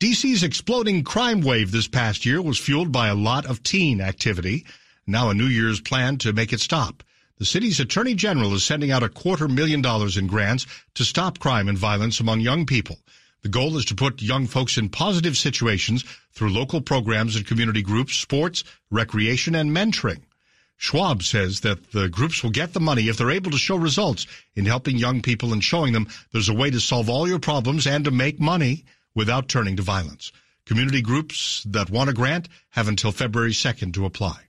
DC's 0.00 0.42
exploding 0.42 1.04
crime 1.04 1.42
wave 1.42 1.72
this 1.72 1.86
past 1.86 2.24
year 2.24 2.40
was 2.40 2.58
fueled 2.58 2.90
by 2.90 3.08
a 3.08 3.14
lot 3.14 3.44
of 3.44 3.62
teen 3.62 4.00
activity. 4.00 4.64
Now 5.06 5.28
a 5.28 5.34
New 5.34 5.46
Year's 5.46 5.80
plan 5.80 6.16
to 6.18 6.32
make 6.32 6.52
it 6.52 6.60
stop. 6.60 7.02
The 7.38 7.44
city's 7.44 7.80
attorney 7.80 8.14
general 8.14 8.54
is 8.54 8.64
sending 8.64 8.90
out 8.90 9.02
a 9.02 9.08
quarter 9.08 9.48
million 9.48 9.82
dollars 9.82 10.16
in 10.16 10.26
grants 10.26 10.66
to 10.94 11.04
stop 11.04 11.38
crime 11.38 11.68
and 11.68 11.76
violence 11.76 12.20
among 12.20 12.40
young 12.40 12.66
people. 12.66 12.98
The 13.42 13.48
goal 13.48 13.76
is 13.76 13.86
to 13.86 13.94
put 13.94 14.20
young 14.20 14.46
folks 14.46 14.76
in 14.76 14.90
positive 14.90 15.36
situations 15.36 16.04
through 16.32 16.52
local 16.52 16.80
programs 16.80 17.36
and 17.36 17.46
community 17.46 17.82
groups, 17.82 18.14
sports, 18.16 18.64
recreation, 18.90 19.54
and 19.54 19.70
mentoring. 19.70 20.22
Schwalb 20.80 21.22
says 21.22 21.60
that 21.60 21.92
the 21.92 22.08
groups 22.08 22.42
will 22.42 22.50
get 22.50 22.72
the 22.72 22.80
money 22.80 23.08
if 23.08 23.18
they're 23.18 23.30
able 23.30 23.50
to 23.50 23.58
show 23.58 23.76
results 23.76 24.26
in 24.54 24.64
helping 24.64 24.96
young 24.96 25.20
people 25.20 25.52
and 25.52 25.62
showing 25.62 25.92
them 25.92 26.08
there's 26.32 26.48
a 26.48 26.54
way 26.54 26.70
to 26.70 26.80
solve 26.80 27.10
all 27.10 27.28
your 27.28 27.38
problems 27.38 27.86
and 27.86 28.06
to 28.06 28.10
make 28.10 28.40
money 28.40 28.86
without 29.14 29.46
turning 29.46 29.76
to 29.76 29.82
violence. 29.82 30.32
Community 30.64 31.02
groups 31.02 31.62
that 31.64 31.90
want 31.90 32.08
a 32.08 32.14
grant 32.14 32.48
have 32.70 32.88
until 32.88 33.12
February 33.12 33.52
2nd 33.52 33.92
to 33.92 34.06
apply. 34.06 34.40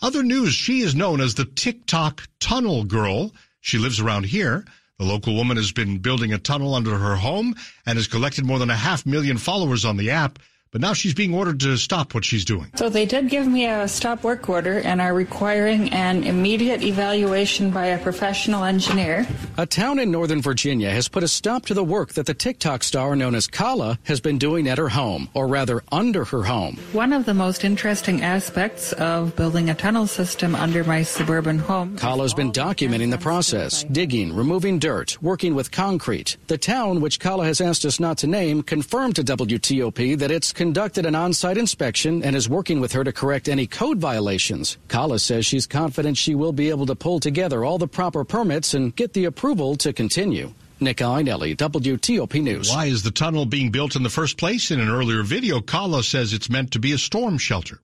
Other 0.00 0.22
news, 0.22 0.54
she 0.54 0.80
is 0.80 0.94
known 0.94 1.20
as 1.20 1.34
the 1.34 1.44
TikTok 1.44 2.26
Tunnel 2.38 2.84
Girl. 2.84 3.34
She 3.60 3.76
lives 3.76 4.00
around 4.00 4.24
here. 4.24 4.64
The 4.98 5.04
local 5.04 5.34
woman 5.34 5.58
has 5.58 5.72
been 5.72 5.98
building 5.98 6.32
a 6.32 6.38
tunnel 6.38 6.74
under 6.74 6.96
her 6.96 7.16
home 7.16 7.54
and 7.84 7.98
has 7.98 8.06
collected 8.06 8.46
more 8.46 8.58
than 8.58 8.70
a 8.70 8.76
half 8.76 9.04
million 9.04 9.36
followers 9.36 9.84
on 9.84 9.98
the 9.98 10.10
app. 10.10 10.38
But 10.72 10.80
now 10.80 10.92
she's 10.92 11.14
being 11.14 11.34
ordered 11.34 11.58
to 11.60 11.76
stop 11.76 12.14
what 12.14 12.24
she's 12.24 12.44
doing. 12.44 12.70
So 12.76 12.88
they 12.88 13.04
did 13.04 13.28
give 13.28 13.44
me 13.44 13.66
a 13.66 13.88
stop 13.88 14.22
work 14.22 14.48
order 14.48 14.78
and 14.78 15.00
are 15.00 15.12
requiring 15.12 15.92
an 15.92 16.22
immediate 16.22 16.84
evaluation 16.84 17.72
by 17.72 17.86
a 17.86 17.98
professional 17.98 18.62
engineer. 18.62 19.26
A 19.58 19.66
town 19.66 19.98
in 19.98 20.12
Northern 20.12 20.40
Virginia 20.40 20.88
has 20.90 21.08
put 21.08 21.24
a 21.24 21.28
stop 21.28 21.66
to 21.66 21.74
the 21.74 21.82
work 21.82 22.12
that 22.12 22.26
the 22.26 22.34
TikTok 22.34 22.84
star 22.84 23.16
known 23.16 23.34
as 23.34 23.48
Kala 23.48 23.98
has 24.04 24.20
been 24.20 24.38
doing 24.38 24.68
at 24.68 24.78
her 24.78 24.88
home, 24.88 25.28
or 25.34 25.48
rather 25.48 25.82
under 25.90 26.24
her 26.24 26.44
home. 26.44 26.76
One 26.92 27.12
of 27.12 27.26
the 27.26 27.34
most 27.34 27.64
interesting 27.64 28.22
aspects 28.22 28.92
of 28.92 29.34
building 29.34 29.70
a 29.70 29.74
tunnel 29.74 30.06
system 30.06 30.54
under 30.54 30.84
my 30.84 31.02
suburban 31.02 31.58
home. 31.58 31.98
Kala's 31.98 32.32
been 32.32 32.52
documenting 32.52 33.10
the 33.10 33.18
process, 33.18 33.82
digging, 33.90 34.32
removing 34.32 34.78
dirt, 34.78 35.20
working 35.20 35.56
with 35.56 35.72
concrete. 35.72 36.36
The 36.46 36.58
town, 36.58 37.00
which 37.00 37.18
Kala 37.18 37.44
has 37.46 37.60
asked 37.60 37.84
us 37.84 37.98
not 37.98 38.18
to 38.18 38.28
name, 38.28 38.62
confirmed 38.62 39.16
to 39.16 39.24
WTOP 39.24 40.16
that 40.20 40.30
it's 40.30 40.52
conducted 40.60 41.06
an 41.06 41.14
on-site 41.14 41.56
inspection 41.56 42.22
and 42.22 42.36
is 42.36 42.46
working 42.46 42.80
with 42.80 42.92
her 42.92 43.02
to 43.02 43.10
correct 43.10 43.48
any 43.48 43.66
code 43.66 43.96
violations. 43.96 44.76
Kala 44.88 45.18
says 45.18 45.46
she's 45.46 45.66
confident 45.66 46.18
she 46.18 46.34
will 46.34 46.52
be 46.52 46.68
able 46.68 46.84
to 46.84 46.94
pull 46.94 47.18
together 47.18 47.64
all 47.64 47.78
the 47.78 47.88
proper 47.88 48.24
permits 48.24 48.74
and 48.74 48.94
get 48.94 49.14
the 49.14 49.24
approval 49.24 49.74
to 49.76 49.90
continue. 49.94 50.52
Nick 50.78 50.98
Iannelli, 50.98 51.56
WTOP 51.56 52.42
News. 52.42 52.68
Why 52.68 52.84
is 52.84 53.02
the 53.02 53.10
tunnel 53.10 53.46
being 53.46 53.70
built 53.70 53.96
in 53.96 54.02
the 54.02 54.10
first 54.10 54.36
place? 54.36 54.70
In 54.70 54.80
an 54.80 54.90
earlier 54.90 55.22
video, 55.22 55.62
Kala 55.62 56.02
says 56.02 56.34
it's 56.34 56.50
meant 56.50 56.72
to 56.72 56.78
be 56.78 56.92
a 56.92 56.98
storm 56.98 57.38
shelter. 57.38 57.80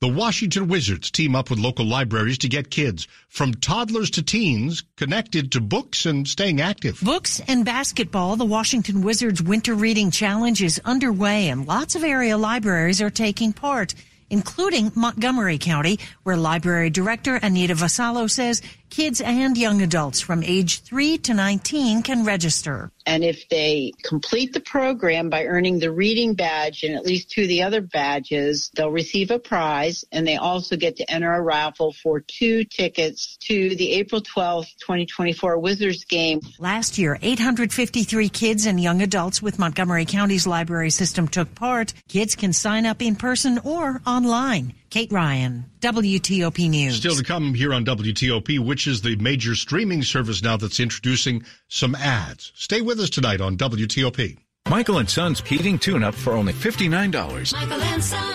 The 0.00 0.08
Washington 0.08 0.68
Wizards 0.68 1.10
team 1.10 1.34
up 1.34 1.50
with 1.50 1.58
local 1.58 1.86
libraries 1.86 2.38
to 2.38 2.48
get 2.48 2.70
kids 2.70 3.06
from 3.28 3.54
toddlers 3.54 4.10
to 4.10 4.22
teens 4.22 4.82
connected 4.96 5.52
to 5.52 5.60
books 5.60 6.04
and 6.04 6.26
staying 6.28 6.60
active. 6.60 7.00
Books 7.00 7.40
and 7.46 7.64
basketball. 7.64 8.36
The 8.36 8.44
Washington 8.44 9.02
Wizards 9.02 9.40
Winter 9.40 9.74
Reading 9.74 10.10
Challenge 10.10 10.62
is 10.62 10.80
underway 10.84 11.48
and 11.48 11.66
lots 11.66 11.94
of 11.94 12.04
area 12.04 12.36
libraries 12.36 13.00
are 13.00 13.10
taking 13.10 13.52
part, 13.52 13.94
including 14.30 14.92
Montgomery 14.94 15.58
County, 15.58 15.98
where 16.24 16.36
library 16.36 16.90
director 16.90 17.36
Anita 17.36 17.74
Vassallo 17.74 18.28
says 18.28 18.62
kids 18.94 19.20
and 19.20 19.58
young 19.58 19.82
adults 19.82 20.20
from 20.20 20.44
age 20.44 20.80
3 20.82 21.18
to 21.18 21.34
19 21.34 22.04
can 22.04 22.24
register. 22.24 22.92
And 23.04 23.24
if 23.24 23.48
they 23.48 23.92
complete 24.04 24.52
the 24.52 24.60
program 24.60 25.28
by 25.30 25.46
earning 25.46 25.80
the 25.80 25.90
reading 25.90 26.34
badge 26.34 26.84
and 26.84 26.94
at 26.94 27.04
least 27.04 27.28
two 27.28 27.42
of 27.42 27.48
the 27.48 27.64
other 27.64 27.80
badges, 27.80 28.70
they'll 28.76 28.92
receive 28.92 29.32
a 29.32 29.40
prize 29.40 30.04
and 30.12 30.24
they 30.24 30.36
also 30.36 30.76
get 30.76 30.96
to 30.98 31.10
enter 31.10 31.32
a 31.32 31.42
raffle 31.42 31.92
for 31.92 32.20
two 32.20 32.62
tickets 32.62 33.36
to 33.48 33.74
the 33.74 33.94
April 33.94 34.22
12th, 34.22 34.68
2024 34.78 35.58
Wizards 35.58 36.04
game. 36.04 36.40
Last 36.60 36.96
year, 36.96 37.18
853 37.20 38.28
kids 38.28 38.64
and 38.64 38.80
young 38.80 39.02
adults 39.02 39.42
with 39.42 39.58
Montgomery 39.58 40.04
County's 40.04 40.46
library 40.46 40.90
system 40.90 41.26
took 41.26 41.52
part. 41.56 41.92
Kids 42.06 42.36
can 42.36 42.52
sign 42.52 42.86
up 42.86 43.02
in 43.02 43.16
person 43.16 43.58
or 43.64 44.00
online. 44.06 44.72
Kate 44.94 45.10
Ryan, 45.10 45.64
WTOP 45.80 46.70
News. 46.70 46.94
Still 46.94 47.16
to 47.16 47.24
come 47.24 47.52
here 47.52 47.74
on 47.74 47.84
WTOP, 47.84 48.60
which 48.60 48.86
is 48.86 49.02
the 49.02 49.16
major 49.16 49.56
streaming 49.56 50.04
service 50.04 50.40
now 50.40 50.56
that's 50.56 50.78
introducing 50.78 51.44
some 51.66 51.96
ads. 51.96 52.52
Stay 52.54 52.80
with 52.80 53.00
us 53.00 53.10
tonight 53.10 53.40
on 53.40 53.56
WTOP. 53.56 54.38
Michael 54.68 54.98
and 54.98 55.10
Son's 55.10 55.40
heating 55.40 55.80
tune-up 55.80 56.14
for 56.14 56.34
only 56.34 56.52
$59. 56.52 57.52
Michael 57.54 57.82
and 57.82 58.04
Son. 58.04 58.34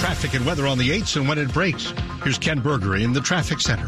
traffic 0.00 0.34
and 0.34 0.44
weather 0.44 0.66
on 0.66 0.76
the 0.76 0.90
8s 0.90 1.16
and 1.16 1.28
when 1.28 1.38
it 1.38 1.52
breaks. 1.52 1.94
Here's 2.24 2.38
Ken 2.38 2.58
Berger 2.58 2.96
in 2.96 3.12
the 3.12 3.20
traffic 3.20 3.60
center. 3.60 3.86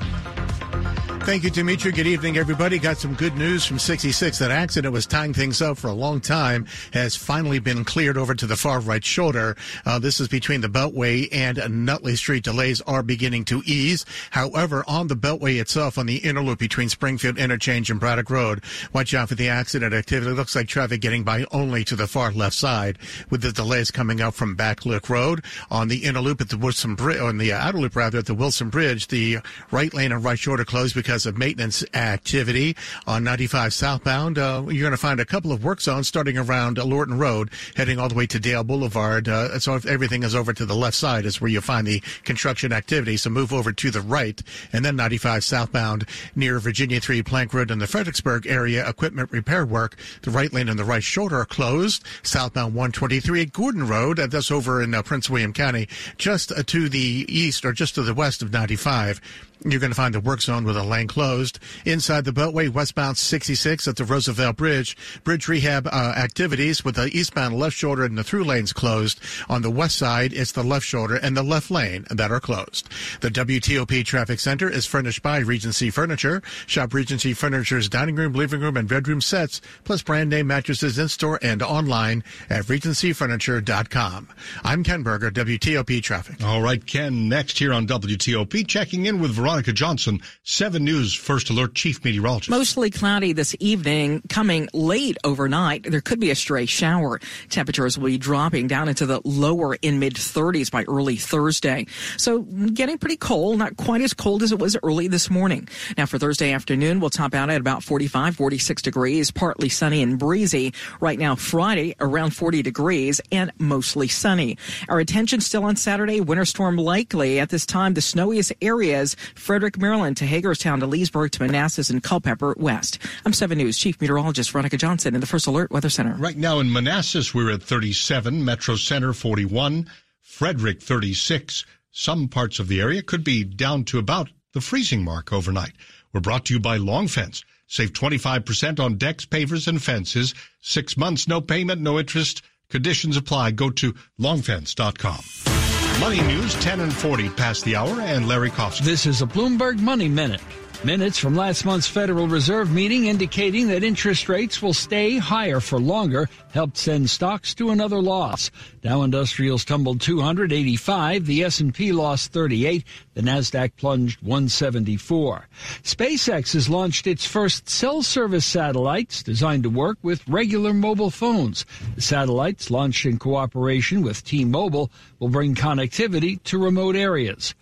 Thank 1.24 1.44
you, 1.44 1.50
Dimitri. 1.50 1.92
Good 1.92 2.08
evening, 2.08 2.36
everybody. 2.36 2.80
Got 2.80 2.98
some 2.98 3.14
good 3.14 3.36
news 3.36 3.64
from 3.64 3.78
66. 3.78 4.40
That 4.40 4.50
accident 4.50 4.92
was 4.92 5.06
tying 5.06 5.32
things 5.32 5.62
up 5.62 5.78
for 5.78 5.86
a 5.86 5.92
long 5.92 6.20
time 6.20 6.66
has 6.92 7.14
finally 7.14 7.60
been 7.60 7.84
cleared 7.84 8.18
over 8.18 8.34
to 8.34 8.44
the 8.44 8.56
far 8.56 8.80
right 8.80 9.04
shoulder. 9.04 9.56
Uh, 9.86 10.00
this 10.00 10.18
is 10.18 10.26
between 10.26 10.62
the 10.62 10.68
Beltway 10.68 11.28
and 11.30 11.86
Nutley 11.86 12.16
Street. 12.16 12.42
Delays 12.42 12.80
are 12.82 13.04
beginning 13.04 13.44
to 13.46 13.62
ease. 13.64 14.04
However, 14.32 14.84
on 14.88 15.06
the 15.06 15.14
Beltway 15.14 15.60
itself, 15.60 15.96
on 15.96 16.06
the 16.06 16.16
inner 16.16 16.42
loop 16.42 16.58
between 16.58 16.88
Springfield 16.88 17.38
Interchange 17.38 17.88
and 17.88 18.00
Braddock 18.00 18.28
Road, 18.28 18.64
watch 18.92 19.14
out 19.14 19.28
for 19.28 19.36
the 19.36 19.48
accident 19.48 19.94
activity. 19.94 20.32
It 20.32 20.34
looks 20.34 20.56
like 20.56 20.66
traffic 20.66 21.00
getting 21.00 21.22
by 21.22 21.46
only 21.52 21.84
to 21.84 21.94
the 21.94 22.08
far 22.08 22.32
left 22.32 22.56
side 22.56 22.98
with 23.30 23.42
the 23.42 23.52
delays 23.52 23.92
coming 23.92 24.20
up 24.20 24.34
from 24.34 24.56
Backlick 24.56 25.08
Road. 25.08 25.44
On 25.70 25.86
the 25.86 25.98
inner 26.04 26.20
loop 26.20 26.40
at 26.40 26.48
the 26.48 26.58
Wilson 26.58 26.96
Bridge, 26.96 27.20
on 27.20 27.38
the 27.38 27.52
outer 27.52 27.78
loop 27.78 27.94
rather 27.94 28.18
at 28.18 28.26
the 28.26 28.34
Wilson 28.34 28.70
Bridge, 28.70 29.06
the 29.06 29.38
right 29.70 29.94
lane 29.94 30.10
and 30.10 30.24
right 30.24 30.38
shoulder 30.38 30.64
closed 30.64 30.96
because 30.96 31.11
because 31.12 31.26
of 31.26 31.36
maintenance 31.36 31.84
activity 31.92 32.74
on 33.06 33.22
95 33.22 33.74
southbound. 33.74 34.38
Uh, 34.38 34.62
you're 34.68 34.80
going 34.80 34.92
to 34.92 34.96
find 34.96 35.20
a 35.20 35.26
couple 35.26 35.52
of 35.52 35.62
work 35.62 35.78
zones 35.78 36.08
starting 36.08 36.38
around 36.38 36.78
Lorton 36.78 37.18
Road, 37.18 37.50
heading 37.76 37.98
all 37.98 38.08
the 38.08 38.14
way 38.14 38.26
to 38.26 38.40
Dale 38.40 38.64
Boulevard. 38.64 39.28
Uh, 39.28 39.58
so 39.58 39.74
if 39.74 39.84
everything 39.84 40.22
is 40.22 40.34
over 40.34 40.54
to 40.54 40.64
the 40.64 40.74
left 40.74 40.96
side 40.96 41.26
is 41.26 41.38
where 41.38 41.50
you 41.50 41.60
find 41.60 41.86
the 41.86 42.00
construction 42.24 42.72
activity. 42.72 43.18
So 43.18 43.28
move 43.28 43.52
over 43.52 43.72
to 43.72 43.90
the 43.90 44.00
right, 44.00 44.40
and 44.72 44.82
then 44.82 44.96
95 44.96 45.44
southbound 45.44 46.06
near 46.34 46.58
Virginia 46.58 46.98
3 46.98 47.22
Plank 47.22 47.52
Road 47.52 47.70
in 47.70 47.78
the 47.78 47.86
Fredericksburg 47.86 48.46
area. 48.46 48.88
Equipment 48.88 49.30
repair 49.30 49.66
work. 49.66 49.96
The 50.22 50.30
right 50.30 50.50
lane 50.50 50.70
and 50.70 50.78
the 50.78 50.84
right 50.84 51.04
shoulder 51.04 51.40
are 51.40 51.44
closed. 51.44 52.06
Southbound 52.22 52.74
123 52.74 53.42
at 53.42 53.52
Gordon 53.52 53.86
Road. 53.86 54.18
Uh, 54.18 54.28
that's 54.28 54.50
over 54.50 54.82
in 54.82 54.94
uh, 54.94 55.02
Prince 55.02 55.28
William 55.28 55.52
County, 55.52 55.88
just 56.16 56.50
uh, 56.52 56.62
to 56.68 56.88
the 56.88 57.26
east 57.28 57.66
or 57.66 57.72
just 57.74 57.96
to 57.96 58.02
the 58.02 58.14
west 58.14 58.40
of 58.40 58.50
95. 58.50 59.20
You're 59.64 59.80
going 59.80 59.92
to 59.92 59.96
find 59.96 60.12
the 60.12 60.20
work 60.20 60.40
zone 60.40 60.64
with 60.64 60.76
a 60.76 60.82
lane 60.82 61.06
closed. 61.06 61.60
Inside 61.84 62.24
the 62.24 62.32
Beltway, 62.32 62.68
westbound 62.68 63.16
66 63.16 63.86
at 63.86 63.94
the 63.94 64.04
Roosevelt 64.04 64.56
Bridge. 64.56 64.96
Bridge 65.22 65.46
rehab 65.46 65.86
uh, 65.86 66.14
activities 66.16 66.84
with 66.84 66.96
the 66.96 67.06
eastbound 67.16 67.56
left 67.56 67.76
shoulder 67.76 68.04
and 68.04 68.18
the 68.18 68.24
through 68.24 68.42
lanes 68.42 68.72
closed. 68.72 69.20
On 69.48 69.62
the 69.62 69.70
west 69.70 69.96
side, 69.96 70.32
it's 70.32 70.50
the 70.50 70.64
left 70.64 70.84
shoulder 70.84 71.14
and 71.14 71.36
the 71.36 71.44
left 71.44 71.70
lane 71.70 72.06
that 72.10 72.32
are 72.32 72.40
closed. 72.40 72.88
The 73.20 73.28
WTOP 73.28 74.04
Traffic 74.04 74.40
Center 74.40 74.68
is 74.68 74.84
furnished 74.84 75.22
by 75.22 75.38
Regency 75.38 75.90
Furniture. 75.90 76.42
Shop 76.66 76.92
Regency 76.92 77.32
Furniture's 77.32 77.88
dining 77.88 78.16
room, 78.16 78.32
living 78.32 78.60
room, 78.60 78.76
and 78.76 78.88
bedroom 78.88 79.20
sets, 79.20 79.60
plus 79.84 80.02
brand 80.02 80.28
name 80.30 80.48
mattresses 80.48 80.98
in 80.98 81.06
store 81.06 81.38
and 81.40 81.62
online 81.62 82.24
at 82.50 82.64
regencyfurniture.com. 82.64 84.28
I'm 84.64 84.82
Ken 84.82 85.04
Berger, 85.04 85.30
WTOP 85.30 86.02
Traffic. 86.02 86.42
All 86.42 86.62
right, 86.62 86.84
Ken, 86.84 87.28
next 87.28 87.60
here 87.60 87.72
on 87.72 87.86
WTOP, 87.86 88.66
checking 88.66 89.06
in 89.06 89.20
with 89.20 89.30
Veronica. 89.30 89.51
Veronica 89.52 89.72
Johnson, 89.74 90.22
7 90.44 90.82
News 90.82 91.12
First 91.12 91.50
Alert 91.50 91.74
Chief 91.74 92.02
Meteorologist. 92.02 92.48
Mostly 92.48 92.88
cloudy 92.88 93.34
this 93.34 93.54
evening, 93.60 94.22
coming 94.30 94.66
late 94.72 95.18
overnight. 95.24 95.82
There 95.82 96.00
could 96.00 96.18
be 96.18 96.30
a 96.30 96.34
stray 96.34 96.64
shower. 96.64 97.20
Temperatures 97.50 97.98
will 97.98 98.06
be 98.06 98.16
dropping 98.16 98.66
down 98.66 98.88
into 98.88 99.04
the 99.04 99.20
lower 99.24 99.74
in 99.82 99.98
mid 99.98 100.14
30s 100.14 100.70
by 100.70 100.84
early 100.84 101.16
Thursday. 101.16 101.84
So 102.16 102.40
getting 102.40 102.96
pretty 102.96 103.18
cold, 103.18 103.58
not 103.58 103.76
quite 103.76 104.00
as 104.00 104.14
cold 104.14 104.42
as 104.42 104.52
it 104.52 104.58
was 104.58 104.74
early 104.82 105.06
this 105.06 105.28
morning. 105.28 105.68
Now 105.98 106.06
for 106.06 106.18
Thursday 106.18 106.54
afternoon, 106.54 107.00
we'll 107.00 107.10
top 107.10 107.34
out 107.34 107.50
at 107.50 107.60
about 107.60 107.82
45, 107.82 108.34
46 108.34 108.80
degrees, 108.80 109.30
partly 109.30 109.68
sunny 109.68 110.02
and 110.02 110.18
breezy. 110.18 110.72
Right 110.98 111.18
now, 111.18 111.36
Friday, 111.36 111.94
around 112.00 112.30
40 112.30 112.62
degrees 112.62 113.20
and 113.30 113.52
mostly 113.58 114.08
sunny. 114.08 114.56
Our 114.88 114.98
attention 114.98 115.42
still 115.42 115.64
on 115.64 115.76
Saturday, 115.76 116.22
winter 116.22 116.46
storm 116.46 116.78
likely. 116.78 117.38
At 117.38 117.50
this 117.50 117.66
time, 117.66 117.92
the 117.92 118.00
snowiest 118.00 118.54
areas 118.62 119.14
Frederick, 119.42 119.76
Maryland 119.76 120.16
to 120.18 120.24
Hagerstown 120.24 120.78
to 120.80 120.86
Leesburg 120.86 121.32
to 121.32 121.42
Manassas 121.42 121.90
and 121.90 122.00
Culpeper 122.00 122.54
West. 122.56 123.00
I'm 123.26 123.32
7 123.32 123.58
News 123.58 123.76
Chief 123.76 124.00
Meteorologist 124.00 124.52
Veronica 124.52 124.76
Johnson 124.76 125.16
in 125.16 125.20
the 125.20 125.26
First 125.26 125.48
Alert 125.48 125.72
Weather 125.72 125.90
Center. 125.90 126.14
Right 126.14 126.36
now 126.36 126.60
in 126.60 126.72
Manassas, 126.72 127.34
we're 127.34 127.50
at 127.50 127.60
37, 127.60 128.44
Metro 128.44 128.76
Center 128.76 129.12
41, 129.12 129.90
Frederick 130.20 130.80
36. 130.80 131.66
Some 131.90 132.28
parts 132.28 132.60
of 132.60 132.68
the 132.68 132.80
area 132.80 133.02
could 133.02 133.24
be 133.24 133.42
down 133.42 133.82
to 133.86 133.98
about 133.98 134.30
the 134.52 134.60
freezing 134.60 135.02
mark 135.02 135.32
overnight. 135.32 135.72
We're 136.12 136.20
brought 136.20 136.44
to 136.46 136.54
you 136.54 136.60
by 136.60 136.76
Long 136.76 137.08
Fence. 137.08 137.44
Save 137.66 137.94
25% 137.94 138.78
on 138.78 138.96
decks, 138.96 139.26
pavers, 139.26 139.66
and 139.66 139.82
fences. 139.82 140.34
Six 140.60 140.96
months, 140.96 141.26
no 141.26 141.40
payment, 141.40 141.80
no 141.80 141.98
interest. 141.98 142.42
Conditions 142.70 143.16
apply. 143.16 143.50
Go 143.50 143.70
to 143.70 143.92
longfence.com. 144.20 145.71
Money 146.00 146.20
news 146.22 146.54
10 146.56 146.80
and 146.80 146.92
40 146.92 147.28
past 147.30 147.64
the 147.64 147.76
hour, 147.76 148.00
and 148.00 148.26
Larry 148.26 148.50
Kofsky. 148.50 148.80
This 148.80 149.06
is 149.06 149.22
a 149.22 149.26
Bloomberg 149.26 149.78
Money 149.78 150.08
Minute. 150.08 150.40
Minutes 150.84 151.16
from 151.16 151.36
last 151.36 151.64
month's 151.64 151.86
Federal 151.86 152.26
Reserve 152.26 152.72
meeting 152.72 153.06
indicating 153.06 153.68
that 153.68 153.84
interest 153.84 154.28
rates 154.28 154.60
will 154.60 154.74
stay 154.74 155.16
higher 155.16 155.60
for 155.60 155.78
longer 155.78 156.28
helped 156.52 156.76
send 156.76 157.08
stocks 157.08 157.54
to 157.54 157.70
another 157.70 158.00
loss. 158.00 158.50
Dow 158.82 159.02
Industrials 159.02 159.64
tumbled 159.64 160.00
285, 160.00 161.26
the 161.26 161.44
S&P 161.44 161.92
lost 161.92 162.32
38, 162.32 162.84
the 163.14 163.22
Nasdaq 163.22 163.72
plunged 163.76 164.22
174. 164.22 165.48
SpaceX 165.82 166.52
has 166.52 166.68
launched 166.68 167.06
its 167.06 167.26
first 167.26 167.68
cell 167.68 168.02
service 168.02 168.44
satellites 168.44 169.22
designed 169.22 169.62
to 169.62 169.70
work 169.70 169.98
with 170.02 170.26
regular 170.28 170.72
mobile 170.72 171.10
phones. 171.10 171.64
The 171.94 172.02
satellites 172.02 172.70
launched 172.70 173.06
in 173.06 173.18
cooperation 173.18 174.02
with 174.02 174.24
T-Mobile 174.24 174.90
will 175.18 175.28
bring 175.28 175.54
connectivity 175.54 176.42
to 176.44 176.58
remote 176.58 176.96
areas. 176.96 177.54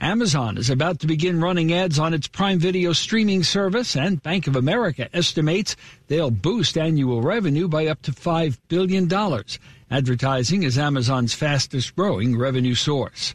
Amazon 0.00 0.56
is 0.56 0.70
about 0.70 1.00
to 1.00 1.06
begin 1.06 1.40
running 1.40 1.72
ads 1.72 1.98
on 1.98 2.14
its 2.14 2.28
Prime 2.28 2.58
Video 2.58 2.92
streaming 2.92 3.42
service 3.42 3.96
and 3.96 4.22
Bank 4.22 4.46
of 4.46 4.56
America 4.56 5.08
estimates 5.12 5.76
they'll 6.08 6.30
boost 6.30 6.76
annual 6.76 7.22
revenue 7.22 7.68
by 7.68 7.86
up 7.86 8.02
to 8.02 8.12
$5 8.12 8.58
billion. 8.68 9.08
Advertising 9.90 10.64
is 10.64 10.76
Amazon's 10.76 11.32
fastest 11.32 11.94
growing 11.94 12.36
revenue 12.36 12.74
source. 12.74 13.34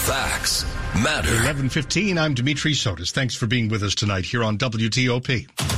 Facts 0.06 0.64
matter. 0.96 1.30
1115. 1.30 2.18
I'm 2.18 2.34
Dimitri 2.34 2.74
Sotis. 2.74 3.12
Thanks 3.12 3.36
for 3.36 3.48
being 3.48 3.70
with 3.70 3.84
us 3.84 3.96
tonight 3.96 4.26
here 4.26 4.44
on 4.44 4.58
WTOP. 4.58 5.71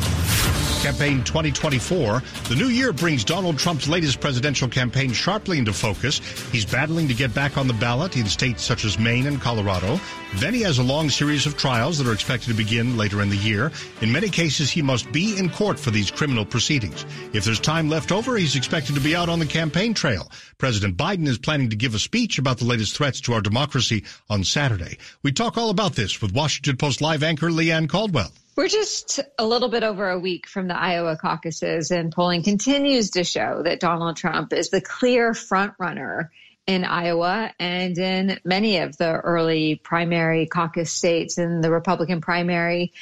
Campaign 0.84 1.24
2024. 1.24 2.22
The 2.50 2.56
new 2.58 2.68
year 2.68 2.92
brings 2.92 3.24
Donald 3.24 3.58
Trump's 3.58 3.88
latest 3.88 4.20
presidential 4.20 4.68
campaign 4.68 5.14
sharply 5.14 5.58
into 5.58 5.72
focus. 5.72 6.20
He's 6.52 6.66
battling 6.66 7.08
to 7.08 7.14
get 7.14 7.34
back 7.34 7.58
on 7.58 7.68
the 7.68 7.74
ballot 7.74 8.18
in 8.18 8.26
states 8.26 8.64
such 8.64 8.84
as 8.84 9.00
Maine 9.00 9.28
and 9.28 9.40
Colorado. 9.40 9.98
Then 10.36 10.54
he 10.54 10.62
has 10.64 10.80
a 10.80 10.84
long 10.84 11.10
series 11.10 11.46
of 11.46 11.56
trials 11.56 11.98
that 11.98 12.08
are 12.08 12.12
expected 12.12 12.50
to 12.50 12.54
begin 12.54 12.98
later 12.98 13.22
in 13.22 13.30
the 13.30 13.38
year. 13.38 13.72
In 14.02 14.12
many 14.12 14.28
cases, 14.28 14.70
he 14.70 14.82
must 14.82 15.10
be 15.14 15.38
in 15.38 15.50
court 15.50 15.80
for 15.80 15.90
these 15.90 16.12
criminal 16.12 16.44
proceedings. 16.44 17.06
If 17.32 17.46
there's 17.46 17.62
time 17.62 17.88
left 17.88 18.12
over, 18.12 18.36
he's 18.36 18.58
expected 18.58 18.94
to 18.96 19.02
be 19.02 19.16
out 19.16 19.30
on 19.30 19.40
the 19.40 19.46
campaign 19.46 19.94
trail. 19.94 20.30
President 20.58 20.98
Biden 20.98 21.30
is 21.30 21.38
planning 21.38 21.70
to 21.70 21.78
give 21.78 21.96
a 21.96 22.00
speech 22.00 22.40
about 22.40 22.58
the 22.58 22.66
latest 22.66 22.98
threats 22.98 23.22
to 23.22 23.32
our 23.32 23.42
democracy 23.42 24.04
on 24.30 24.44
Saturday. 24.44 24.98
We 25.24 25.32
talk 25.32 25.58
all 25.58 25.70
about 25.70 25.94
this 25.94 26.22
with 26.22 26.36
Washington 26.36 26.76
Post 26.76 27.00
live 27.00 27.24
anchor 27.24 27.50
Leigh 27.50 27.72
Ann 27.72 27.88
Caldwell. 27.88 28.34
We're 28.56 28.68
just 28.68 29.20
a 29.40 29.46
little 29.46 29.70
bit 29.70 29.82
over 29.82 30.10
a 30.10 30.20
week 30.20 30.48
from 30.48 30.68
the 30.68 30.78
Iowa 30.78 31.18
caucuses, 31.18 31.90
and 31.90 32.12
polling 32.12 32.44
continues 32.44 33.12
to 33.12 33.24
show 33.24 33.64
that 33.64 33.80
Donald 33.80 34.16
Trump 34.16 34.54
is 34.54 34.70
the 34.70 34.80
clear 34.80 35.32
frontrunner 35.32 36.30
in 36.68 36.86
Iowa 36.86 37.52
and 37.60 37.98
in 37.98 38.40
many 38.46 38.78
of 38.78 38.96
the 38.98 39.12
early 39.12 39.76
primary 39.76 40.46
caucus 40.46 40.92
states 40.92 41.40
in 41.40 41.62
the 41.62 41.72
Republican 41.72 42.22
primary. 42.22 42.94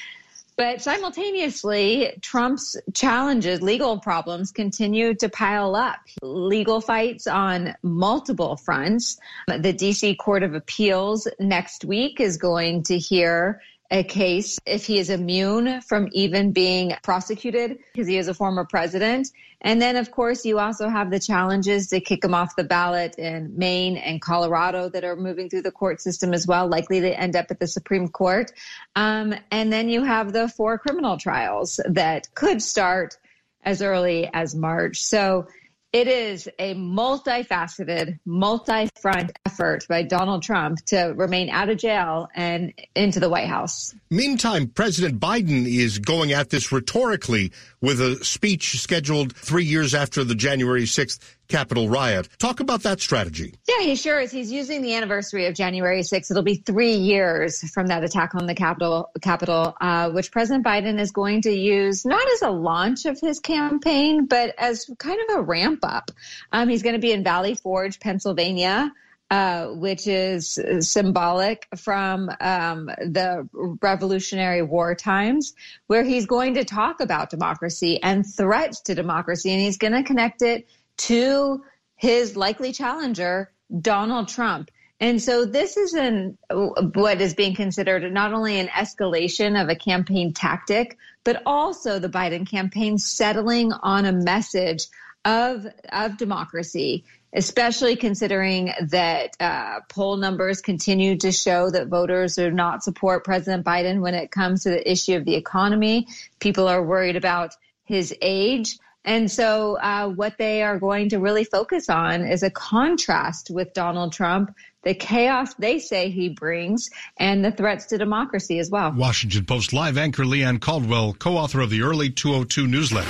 But 0.56 0.82
simultaneously, 0.82 2.14
Trump's 2.22 2.78
challenges, 2.94 3.62
legal 3.62 4.00
problems 4.00 4.52
continue 4.52 5.16
to 5.16 5.28
pile 5.28 5.76
up. 5.76 6.00
Legal 6.22 6.82
fights 6.82 7.28
on 7.28 7.76
multiple 7.82 8.58
fronts. 8.58 9.18
The 9.48 9.74
DC 9.74 10.18
Court 10.18 10.44
of 10.44 10.54
Appeals 10.54 11.28
next 11.40 11.84
week 11.84 12.20
is 12.20 12.38
going 12.38 12.84
to 12.84 12.98
hear 12.98 13.62
a 13.92 14.04
case 14.04 14.58
if 14.66 14.86
he 14.86 14.98
is 14.98 15.10
immune 15.10 15.82
from 15.82 16.08
even 16.14 16.54
being 16.54 16.94
prosecuted 17.04 17.78
because 17.94 18.08
he 18.08 18.18
is 18.18 18.30
a 18.30 18.34
former 18.34 18.66
president. 18.66 19.28
And 19.60 19.82
then, 19.82 19.98
of 19.98 20.10
course, 20.12 20.46
you 20.46 20.58
also 20.60 20.88
have 20.88 21.12
the 21.12 21.20
challenges 21.20 21.90
to 21.90 22.00
kick 22.00 22.24
him 22.24 22.34
off 22.34 22.56
the 22.56 22.64
ballot 22.64 23.16
in 23.20 23.54
Maine 23.58 23.98
and 23.98 24.22
Colorado 24.22 24.90
that 24.90 25.04
are 25.04 25.18
moving 25.18 25.50
through 25.50 25.64
the 25.64 25.72
court 25.72 26.02
system 26.02 26.34
as 26.34 26.48
well, 26.48 26.68
likely 26.68 27.02
to 27.02 27.20
end 27.20 27.36
up 27.36 27.48
at 27.52 27.60
the 27.60 27.68
Supreme 27.68 28.08
Court. 28.08 28.52
Um, 28.96 29.36
and 29.52 29.72
then 29.72 29.90
you 29.90 30.04
have 30.04 30.32
the 30.32 30.48
four 30.48 30.80
criminal 30.80 31.18
trials 31.18 31.80
that 31.86 32.34
could 32.34 32.62
start 32.62 33.18
as 33.64 33.82
early 33.82 34.28
as 34.34 34.56
March. 34.56 35.04
So 35.04 35.48
it 35.94 36.08
is 36.08 36.48
a 36.58 36.74
multifaceted, 36.74 38.18
multi 38.26 38.90
front 39.02 39.32
effort 39.46 39.86
by 39.90 40.04
Donald 40.04 40.42
Trump 40.42 40.80
to 40.86 41.14
remain 41.16 41.50
out 41.50 41.70
of 41.70 41.78
jail 41.78 42.30
and 42.34 42.74
into 42.96 43.20
the 43.20 43.30
White 43.30 43.48
House. 43.48 43.94
Meantime, 44.10 44.68
President 44.68 45.20
Biden 45.20 45.68
is 45.68 46.00
going 46.00 46.32
at 46.32 46.50
this 46.50 46.72
rhetorically 46.72 47.52
with 47.82 48.00
a 48.00 48.24
speech 48.24 48.80
scheduled 48.80 49.36
three 49.36 49.66
years 49.66 49.94
after 49.94 50.24
the 50.24 50.36
January 50.36 50.84
6th 50.84 51.20
Capitol 51.52 51.90
riot. 51.90 52.30
Talk 52.40 52.62
about 52.62 52.84
that 52.84 53.02
strategy. 53.02 53.56
Yeah, 53.68 53.84
he 53.84 53.96
sure 53.96 54.22
is. 54.22 54.32
He's 54.32 54.52
using 54.52 54.82
the 54.82 54.96
anniversary 54.96 55.48
of 55.48 55.54
January 55.54 56.00
6th. 56.00 56.32
It'll 56.32 56.44
be 56.44 56.56
three 56.56 56.94
years 56.94 57.70
from 57.72 57.88
that 57.88 58.06
attack 58.06 58.34
on 58.36 58.48
the 58.48 58.56
Capitol, 58.56 59.12
Capitol 59.22 59.76
uh, 59.82 60.10
which 60.12 60.32
President 60.32 60.66
Biden 60.66 60.98
is 60.98 61.12
going 61.12 61.42
to 61.42 61.52
use 61.52 62.06
not 62.06 62.26
as 62.36 62.42
a 62.42 62.50
launch 62.50 63.06
of 63.06 63.20
his 63.20 63.42
campaign, 63.42 64.28
but 64.28 64.56
as 64.58 64.90
kind 64.98 65.20
of 65.30 65.40
a 65.40 65.42
ramp 65.42 65.82
up. 65.84 66.10
Um, 66.54 66.70
he's 66.70 66.84
going 66.84 66.96
to 66.96 67.02
be 67.02 67.12
in 67.12 67.24
Valley 67.24 67.56
Forge, 67.56 68.00
Pennsylvania. 68.00 68.92
Uh, 69.30 69.68
which 69.68 70.08
is 70.08 70.60
symbolic 70.82 71.66
from 71.78 72.30
um, 72.42 72.88
the 72.88 73.48
Revolutionary 73.82 74.62
War 74.62 74.94
times, 74.94 75.54
where 75.88 76.04
he's 76.04 76.26
going 76.26 76.56
to 76.56 76.66
talk 76.66 77.00
about 77.00 77.30
democracy 77.30 78.04
and 78.04 78.26
threats 78.26 78.82
to 78.82 78.94
democracy, 78.94 79.52
and 79.52 79.62
he's 79.62 79.78
going 79.78 79.94
to 79.94 80.04
connect 80.04 80.42
it 80.42 80.68
to 80.98 81.64
his 81.96 82.36
likely 82.36 82.72
challenger, 82.72 83.52
Donald 83.80 84.28
Trump. 84.28 84.72
And 85.00 85.20
so 85.20 85.46
this 85.46 85.78
is 85.78 85.94
an, 85.94 86.38
what 86.50 87.22
is 87.22 87.34
being 87.34 87.56
considered 87.56 88.12
not 88.14 88.34
only 88.34 88.60
an 88.60 88.68
escalation 88.68 89.60
of 89.60 89.68
a 89.68 89.76
campaign 89.76 90.32
tactic, 90.32 90.98
but 91.24 91.42
also 91.46 91.98
the 91.98 92.10
Biden 92.10 92.50
campaign 92.50 93.00
settling 93.00 93.72
on 93.74 94.06
a 94.06 94.12
message 94.12 94.86
of, 95.26 95.66
of 95.92 96.18
democracy, 96.18 97.04
especially 97.34 97.96
considering 97.96 98.74
that 98.90 99.36
uh, 99.40 99.80
poll 99.90 100.18
numbers 100.18 100.62
continue 100.62 101.18
to 101.18 101.32
show 101.32 101.70
that 101.72 101.88
voters 101.88 102.36
do 102.36 102.52
not 102.52 102.84
support 102.84 103.24
President 103.24 103.66
Biden 103.66 104.02
when 104.02 104.14
it 104.14 104.32
comes 104.32 104.64
to 104.64 104.70
the 104.70 104.92
issue 104.92 105.16
of 105.16 105.26
the 105.26 105.36
economy. 105.36 106.08
People 106.40 106.68
are 106.68 106.84
worried 106.84 107.16
about 107.16 107.56
his 107.86 108.16
age. 108.22 108.78
And 109.04 109.32
so, 109.32 109.78
uh, 109.80 110.10
what 110.10 110.38
they 110.38 110.62
are 110.62 110.78
going 110.78 111.10
to 111.10 111.18
really 111.18 111.44
focus 111.44 111.90
on 111.90 112.24
is 112.24 112.44
a 112.44 112.52
contrast 112.52 113.50
with 113.50 113.74
Donald 113.74 114.14
Trump, 114.14 114.54
the 114.84 114.94
chaos 114.94 115.54
they 115.56 115.80
say 115.80 116.10
he 116.10 116.30
brings, 116.30 116.90
and 117.18 117.44
the 117.44 117.52
threats 117.52 117.86
to 117.88 117.98
democracy 117.98 118.60
as 118.60 118.70
well. 118.70 118.92
Washington 118.92 119.46
Post 119.46 119.74
live 119.74 119.98
anchor 119.98 120.24
Leigh 120.24 120.44
Ann 120.44 120.60
Caldwell, 120.60 121.14
co 121.14 121.38
author 121.38 121.62
of 121.62 121.72
the 121.72 121.82
Early 121.82 122.12
202 122.12 122.68
newsletter. 122.68 123.10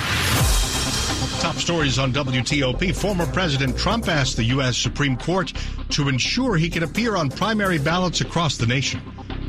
Top 1.40 1.56
stories 1.56 1.98
on 1.98 2.12
WTOP. 2.12 2.94
Former 2.94 3.26
President 3.26 3.76
Trump 3.76 4.08
asked 4.08 4.36
the 4.36 4.44
U.S. 4.44 4.76
Supreme 4.76 5.16
Court 5.16 5.52
to 5.90 6.08
ensure 6.08 6.56
he 6.56 6.70
can 6.70 6.84
appear 6.84 7.16
on 7.16 7.28
primary 7.28 7.78
ballots 7.78 8.20
across 8.20 8.56
the 8.56 8.66
nation. 8.66 9.02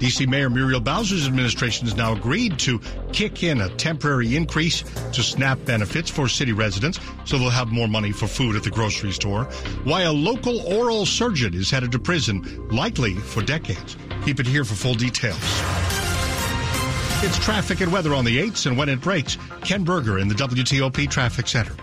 D.C. 0.03 0.25
Mayor 0.25 0.49
Muriel 0.49 0.81
Bowser's 0.81 1.25
administration 1.25 1.87
has 1.87 1.95
now 1.95 2.11
agreed 2.11 2.59
to 2.59 2.81
kick 3.13 3.41
in 3.41 3.61
a 3.61 3.69
temporary 3.77 4.35
increase 4.35 4.81
to 5.13 5.23
SNAP 5.23 5.63
benefits 5.63 6.09
for 6.09 6.27
city 6.27 6.51
residents 6.51 6.99
so 7.23 7.37
they'll 7.37 7.49
have 7.49 7.71
more 7.71 7.87
money 7.87 8.11
for 8.11 8.27
food 8.27 8.57
at 8.57 8.63
the 8.63 8.69
grocery 8.69 9.13
store. 9.13 9.45
Why 9.85 10.01
a 10.01 10.11
local 10.11 10.59
oral 10.67 11.05
surgeon 11.05 11.53
is 11.53 11.71
headed 11.71 11.93
to 11.93 11.99
prison, 11.99 12.67
likely 12.67 13.13
for 13.13 13.41
decades. 13.41 13.95
Keep 14.25 14.41
it 14.41 14.45
here 14.45 14.65
for 14.65 14.73
full 14.73 14.95
details. 14.95 15.39
It's 17.23 17.39
traffic 17.39 17.79
and 17.79 17.89
weather 17.89 18.13
on 18.13 18.25
the 18.25 18.37
8s 18.39 18.65
and 18.65 18.77
when 18.77 18.89
it 18.89 18.99
breaks. 18.99 19.37
Ken 19.61 19.85
Berger 19.85 20.19
in 20.19 20.27
the 20.27 20.35
WTOP 20.35 21.09
Traffic 21.09 21.47
Center. 21.47 21.77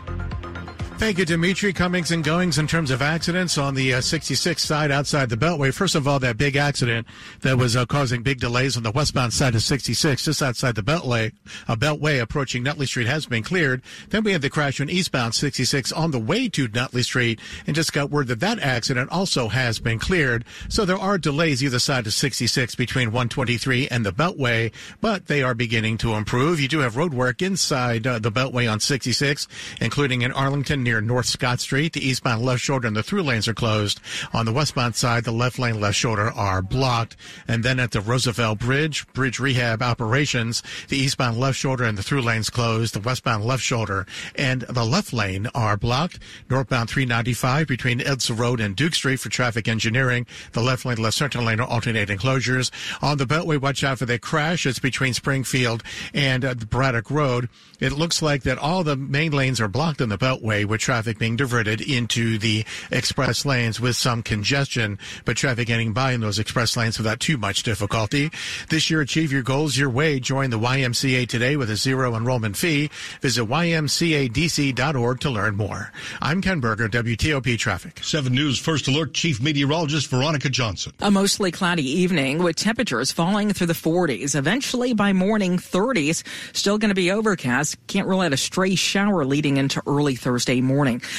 Thank 1.01 1.17
you, 1.17 1.25
Dimitri. 1.25 1.73
Comings 1.73 2.11
and 2.11 2.23
goings 2.23 2.59
in 2.59 2.67
terms 2.67 2.91
of 2.91 3.01
accidents 3.01 3.57
on 3.57 3.75
the 3.75 3.95
uh, 3.95 4.01
66 4.03 4.63
side 4.63 4.91
outside 4.91 5.31
the 5.31 5.37
Beltway. 5.37 5.73
First 5.73 5.95
of 5.95 6.07
all, 6.07 6.19
that 6.19 6.37
big 6.37 6.57
accident 6.57 7.07
that 7.41 7.57
was 7.57 7.75
uh, 7.75 7.87
causing 7.87 8.23
big 8.23 8.39
delays 8.39 8.77
on 8.77 8.83
the 8.83 8.91
westbound 8.91 9.33
side 9.33 9.55
of 9.55 9.63
66, 9.63 10.23
just 10.23 10.43
outside 10.43 10.75
the 10.75 10.83
Beltway, 10.83 11.33
a 11.67 11.75
Beltway 11.75 12.21
approaching 12.21 12.63
Nutley 12.63 12.85
Street 12.85 13.07
has 13.07 13.25
been 13.25 13.43
cleared. 13.43 13.81
Then 14.11 14.25
we 14.25 14.33
had 14.33 14.43
the 14.43 14.51
crash 14.51 14.79
on 14.79 14.91
eastbound 14.91 15.35
66 15.35 15.91
on 15.91 16.11
the 16.11 16.19
way 16.19 16.51
to 16.51 16.69
Nutley 16.69 17.03
Street, 17.03 17.41
and 17.67 17.75
just 17.75 17.95
got 17.95 18.11
word 18.11 18.29
that 18.29 18.41
that 18.41 18.59
accident 18.59 19.11
also 19.11 19.49
has 19.49 19.79
been 19.79 19.99
cleared. 19.99 20.45
So 20.69 20.85
there 20.85 20.99
are 20.99 21.17
delays 21.17 21.65
either 21.65 21.79
side 21.79 22.07
of 22.07 22.13
66 22.13 22.75
between 22.75 23.09
123 23.09 23.89
and 23.89 24.05
the 24.05 24.13
Beltway, 24.13 24.71
but 25.01 25.29
they 25.29 25.43
are 25.43 25.55
beginning 25.55 25.97
to 25.99 26.13
improve. 26.13 26.61
You 26.61 26.69
do 26.69 26.81
have 26.81 26.99
road 26.99 27.15
work 27.15 27.41
inside 27.41 28.07
uh, 28.07 28.19
the 28.19 28.31
Beltway 28.31 28.71
on 28.71 28.81
66, 28.81 29.49
including 29.81 30.21
in 30.21 30.33
Arlington 30.33 30.90
near 30.91 31.01
North 31.01 31.27
Scott 31.27 31.61
Street. 31.61 31.93
The 31.93 32.05
eastbound 32.05 32.43
left 32.43 32.61
shoulder 32.61 32.89
and 32.89 32.97
the 32.97 33.03
through 33.05 33.23
lanes 33.23 33.47
are 33.47 33.55
closed. 33.55 34.01
On 34.33 34.45
the 34.45 34.53
westbound 34.53 34.97
side, 34.97 35.23
the 35.23 35.31
left 35.31 35.57
lane, 35.57 35.81
left 35.81 35.97
shoulder 35.97 36.33
are 36.33 36.63
blocked. 36.63 37.17
And 37.47 37.63
then 37.63 37.79
at 37.79 37.93
the 37.93 38.01
Roosevelt 38.01 38.59
Bridge, 38.59 39.07
bridge 39.13 39.39
rehab 39.39 39.83
operations, 39.83 40.65
the 40.89 40.97
eastbound 40.97 41.39
left 41.39 41.57
shoulder 41.57 41.85
and 41.85 41.97
the 41.97 42.03
through 42.03 42.23
lanes 42.23 42.51
closed. 42.51 42.95
The 42.95 43.01
westbound 43.01 43.45
left 43.45 43.63
shoulder 43.63 44.05
and 44.35 44.63
the 44.63 44.85
left 44.85 45.13
lane 45.13 45.47
are 45.55 45.77
blocked. 45.77 46.19
Northbound 46.49 46.91
395 46.91 47.69
between 47.69 48.01
Edsall 48.01 48.37
Road 48.37 48.59
and 48.59 48.75
Duke 48.75 48.97
Street 48.97 49.21
for 49.21 49.29
traffic 49.29 49.69
engineering. 49.69 50.27
The 50.53 50.61
left 50.61 50.85
lane, 50.85 50.99
left 50.99 51.19
center 51.19 51.41
lane 51.41 51.61
are 51.61 51.69
alternating 51.69 52.19
closures. 52.19 52.73
On 53.01 53.17
the 53.17 53.27
Beltway, 53.27 53.61
watch 53.61 53.85
out 53.85 54.01
for 54.01 54.07
the 54.07 54.19
crash. 54.19 54.67
It's 54.67 54.81
between 54.81 55.15
Springfield 55.15 55.85
and 56.13 56.45
uh, 56.45 56.55
Braddock 56.55 57.13
Road. 57.13 57.49
It 57.79 57.93
looks 57.93 58.21
like 58.21 58.43
that 58.43 58.59
all 58.59 58.83
the 58.83 58.97
main 58.97 59.31
lanes 59.31 59.61
are 59.61 59.69
blocked 59.69 60.01
in 60.01 60.09
the 60.09 60.19
Beltway 60.19 60.65
with 60.65 60.80
traffic 60.81 61.19
being 61.19 61.37
diverted 61.37 61.81
into 61.81 62.39
the 62.39 62.65
express 62.91 63.45
lanes 63.45 63.81
with 63.81 63.95
some 63.95 64.23
congestion, 64.23 64.99
but 65.25 65.37
traffic 65.37 65.69
getting 65.69 65.93
by 65.93 66.13
in 66.13 66.21
those 66.21 66.39
express 66.39 66.77
lanes 66.77 66.99
without 66.99 67.21
too 67.21 67.37
much 67.37 67.63
difficulty. 67.63 68.31
This 68.71 68.91
year, 68.91 69.01
achieve 69.01 69.31
your 69.31 69.43
goals 69.43 69.77
your 69.77 69.91
way. 69.91 70.19
Join 70.19 70.51
the 70.51 70.59
YMCA 70.59 71.29
today 71.29 71.57
with 71.57 71.71
a 71.71 71.77
zero 71.77 72.17
enrollment 72.17 72.57
fee. 72.57 72.91
Visit 73.21 73.47
ymcadc.org 73.47 75.21
to 75.21 75.31
learn 75.31 75.57
more. 75.57 75.93
I'm 76.21 76.41
Ken 76.41 76.61
Berger, 76.61 76.89
WTOP 76.89 77.59
Traffic. 77.59 78.01
7 78.03 78.33
News 78.33 78.59
First 78.59 78.89
Alert 78.89 79.13
Chief 79.13 79.41
Meteorologist 79.41 80.09
Veronica 80.09 80.49
Johnson. 80.49 80.93
A 81.01 81.11
mostly 81.11 81.51
cloudy 81.51 81.89
evening 81.89 82.43
with 82.43 82.57
temperatures 82.57 83.13
falling 83.13 83.53
through 83.53 83.67
the 83.67 83.73
40s. 83.75 84.35
Eventually 84.35 84.95
by 84.95 85.13
morning 85.13 85.59
30s. 85.59 86.25
Still 86.57 86.79
going 86.79 86.89
to 86.89 86.95
be 86.95 87.11
overcast. 87.11 87.77
Can't 87.87 88.09
rule 88.09 88.23
out 88.23 88.33
a 88.33 88.37
stray 88.37 88.75
shower 88.75 89.25
leading 89.25 89.59
into 89.59 89.83
early 89.87 90.17
Thursday 90.17 90.61
morning. 90.61 90.70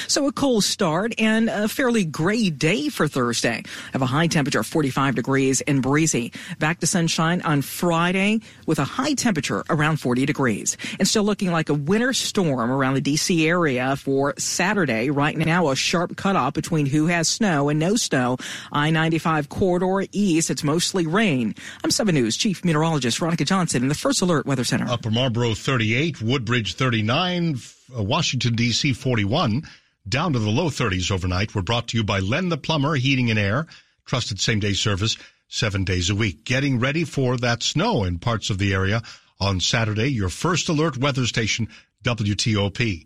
So 0.07 0.27
a 0.27 0.31
cold 0.31 0.63
start 0.63 1.13
and 1.17 1.49
a 1.49 1.67
fairly 1.67 2.05
gray 2.05 2.49
day 2.49 2.89
for 2.89 3.07
Thursday. 3.07 3.63
Have 3.93 4.01
a 4.01 4.05
high 4.07 4.27
temperature 4.27 4.59
of 4.59 4.67
45 4.67 5.15
degrees 5.15 5.61
and 5.61 5.81
breezy. 5.81 6.31
Back 6.59 6.79
to 6.79 6.87
sunshine 6.87 7.41
on 7.41 7.61
Friday 7.61 8.39
with 8.65 8.79
a 8.79 8.83
high 8.83 9.13
temperature 9.13 9.63
around 9.69 9.97
40 9.97 10.25
degrees. 10.25 10.77
And 10.99 11.07
still 11.07 11.23
looking 11.23 11.51
like 11.51 11.69
a 11.69 11.73
winter 11.73 12.13
storm 12.13 12.71
around 12.71 12.95
the 12.95 13.01
DC 13.01 13.45
area 13.47 13.95
for 13.95 14.33
Saturday. 14.37 15.09
Right 15.09 15.37
now, 15.37 15.69
a 15.69 15.75
sharp 15.75 16.15
cutoff 16.15 16.53
between 16.53 16.85
who 16.85 17.07
has 17.07 17.27
snow 17.27 17.69
and 17.69 17.79
no 17.79 17.95
snow. 17.95 18.37
I-95 18.71 19.49
corridor 19.49 20.07
east. 20.11 20.49
It's 20.49 20.63
mostly 20.63 21.07
rain. 21.07 21.55
I'm 21.83 21.91
7 21.91 22.13
News 22.13 22.37
Chief 22.37 22.63
Meteorologist 22.63 23.19
Veronica 23.19 23.45
Johnson 23.45 23.83
in 23.83 23.89
the 23.89 23.95
First 23.95 24.21
Alert 24.21 24.45
Weather 24.45 24.63
Center. 24.63 24.87
Upper 24.87 25.11
Marlboro 25.11 25.53
38, 25.53 26.21
Woodbridge 26.21 26.75
39, 26.75 27.55
uh, 27.55 27.57
Washington, 27.95 28.55
D.C. 28.55 28.93
41 28.93 29.63
down 30.07 30.33
to 30.33 30.39
the 30.39 30.49
low 30.49 30.69
30s 30.69 31.11
overnight. 31.11 31.53
We're 31.53 31.61
brought 31.61 31.87
to 31.89 31.97
you 31.97 32.03
by 32.03 32.19
Len 32.19 32.49
the 32.49 32.57
Plumber 32.57 32.95
Heating 32.95 33.29
and 33.29 33.39
Air, 33.39 33.67
trusted 34.05 34.39
same 34.39 34.59
day 34.59 34.73
service 34.73 35.17
seven 35.47 35.83
days 35.83 36.09
a 36.09 36.15
week. 36.15 36.43
Getting 36.43 36.79
ready 36.79 37.03
for 37.03 37.37
that 37.37 37.61
snow 37.61 38.03
in 38.03 38.19
parts 38.19 38.49
of 38.49 38.57
the 38.57 38.73
area 38.73 39.01
on 39.39 39.59
Saturday. 39.59 40.07
Your 40.07 40.29
first 40.29 40.69
alert 40.69 40.97
weather 40.97 41.25
station, 41.25 41.67
WTOP, 42.03 43.05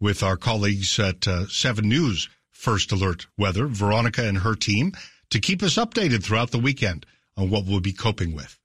with 0.00 0.22
our 0.22 0.36
colleagues 0.36 0.98
at 0.98 1.26
uh, 1.28 1.46
7 1.46 1.88
News 1.88 2.28
First 2.50 2.92
Alert 2.92 3.26
Weather, 3.36 3.66
Veronica 3.66 4.26
and 4.26 4.38
her 4.38 4.54
team, 4.54 4.92
to 5.30 5.40
keep 5.40 5.62
us 5.62 5.74
updated 5.74 6.22
throughout 6.22 6.50
the 6.50 6.58
weekend 6.58 7.06
on 7.36 7.50
what 7.50 7.66
we'll 7.66 7.80
be 7.80 7.92
coping 7.92 8.34
with. 8.34 8.58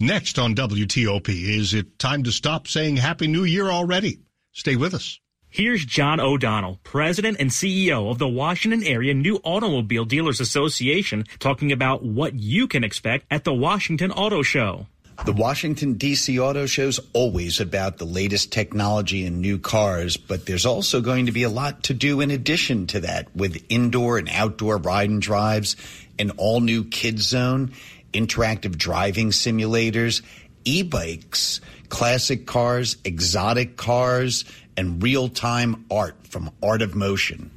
Next 0.00 0.38
on 0.38 0.54
WTOP, 0.54 1.28
is 1.28 1.74
it 1.74 1.98
time 1.98 2.22
to 2.24 2.32
stop 2.32 2.66
saying 2.66 2.96
Happy 2.96 3.26
New 3.26 3.44
Year 3.44 3.66
already? 3.66 4.20
Stay 4.52 4.76
with 4.76 4.94
us. 4.94 5.20
Here's 5.48 5.84
John 5.84 6.20
O'Donnell, 6.20 6.78
President 6.84 7.38
and 7.40 7.50
CEO 7.50 8.08
of 8.08 8.18
the 8.18 8.28
Washington 8.28 8.84
Area 8.84 9.14
New 9.14 9.40
Automobile 9.42 10.04
Dealers 10.04 10.40
Association, 10.40 11.24
talking 11.40 11.72
about 11.72 12.04
what 12.04 12.34
you 12.34 12.68
can 12.68 12.84
expect 12.84 13.26
at 13.32 13.42
the 13.42 13.52
Washington 13.52 14.12
Auto 14.12 14.42
Show. 14.42 14.86
The 15.26 15.32
Washington, 15.32 15.94
D.C. 15.94 16.38
Auto 16.38 16.66
Show 16.66 16.86
is 16.86 17.00
always 17.12 17.60
about 17.60 17.98
the 17.98 18.06
latest 18.06 18.52
technology 18.52 19.26
and 19.26 19.40
new 19.40 19.58
cars, 19.58 20.16
but 20.16 20.46
there's 20.46 20.64
also 20.64 21.00
going 21.00 21.26
to 21.26 21.32
be 21.32 21.42
a 21.42 21.50
lot 21.50 21.82
to 21.84 21.94
do 21.94 22.20
in 22.20 22.30
addition 22.30 22.86
to 22.86 23.00
that 23.00 23.34
with 23.36 23.62
indoor 23.68 24.18
and 24.18 24.30
outdoor 24.30 24.78
ride 24.78 25.10
and 25.10 25.20
drives, 25.20 25.76
an 26.18 26.30
all 26.38 26.60
new 26.60 26.84
kids 26.84 27.22
zone, 27.22 27.72
interactive 28.14 28.78
driving 28.78 29.30
simulators, 29.30 30.22
e 30.64 30.82
bikes, 30.82 31.60
classic 31.90 32.46
cars, 32.46 32.96
exotic 33.04 33.76
cars, 33.76 34.46
and 34.76 35.02
real 35.02 35.28
time 35.28 35.84
art 35.90 36.26
from 36.26 36.50
Art 36.62 36.80
of 36.80 36.94
Motion. 36.94 37.50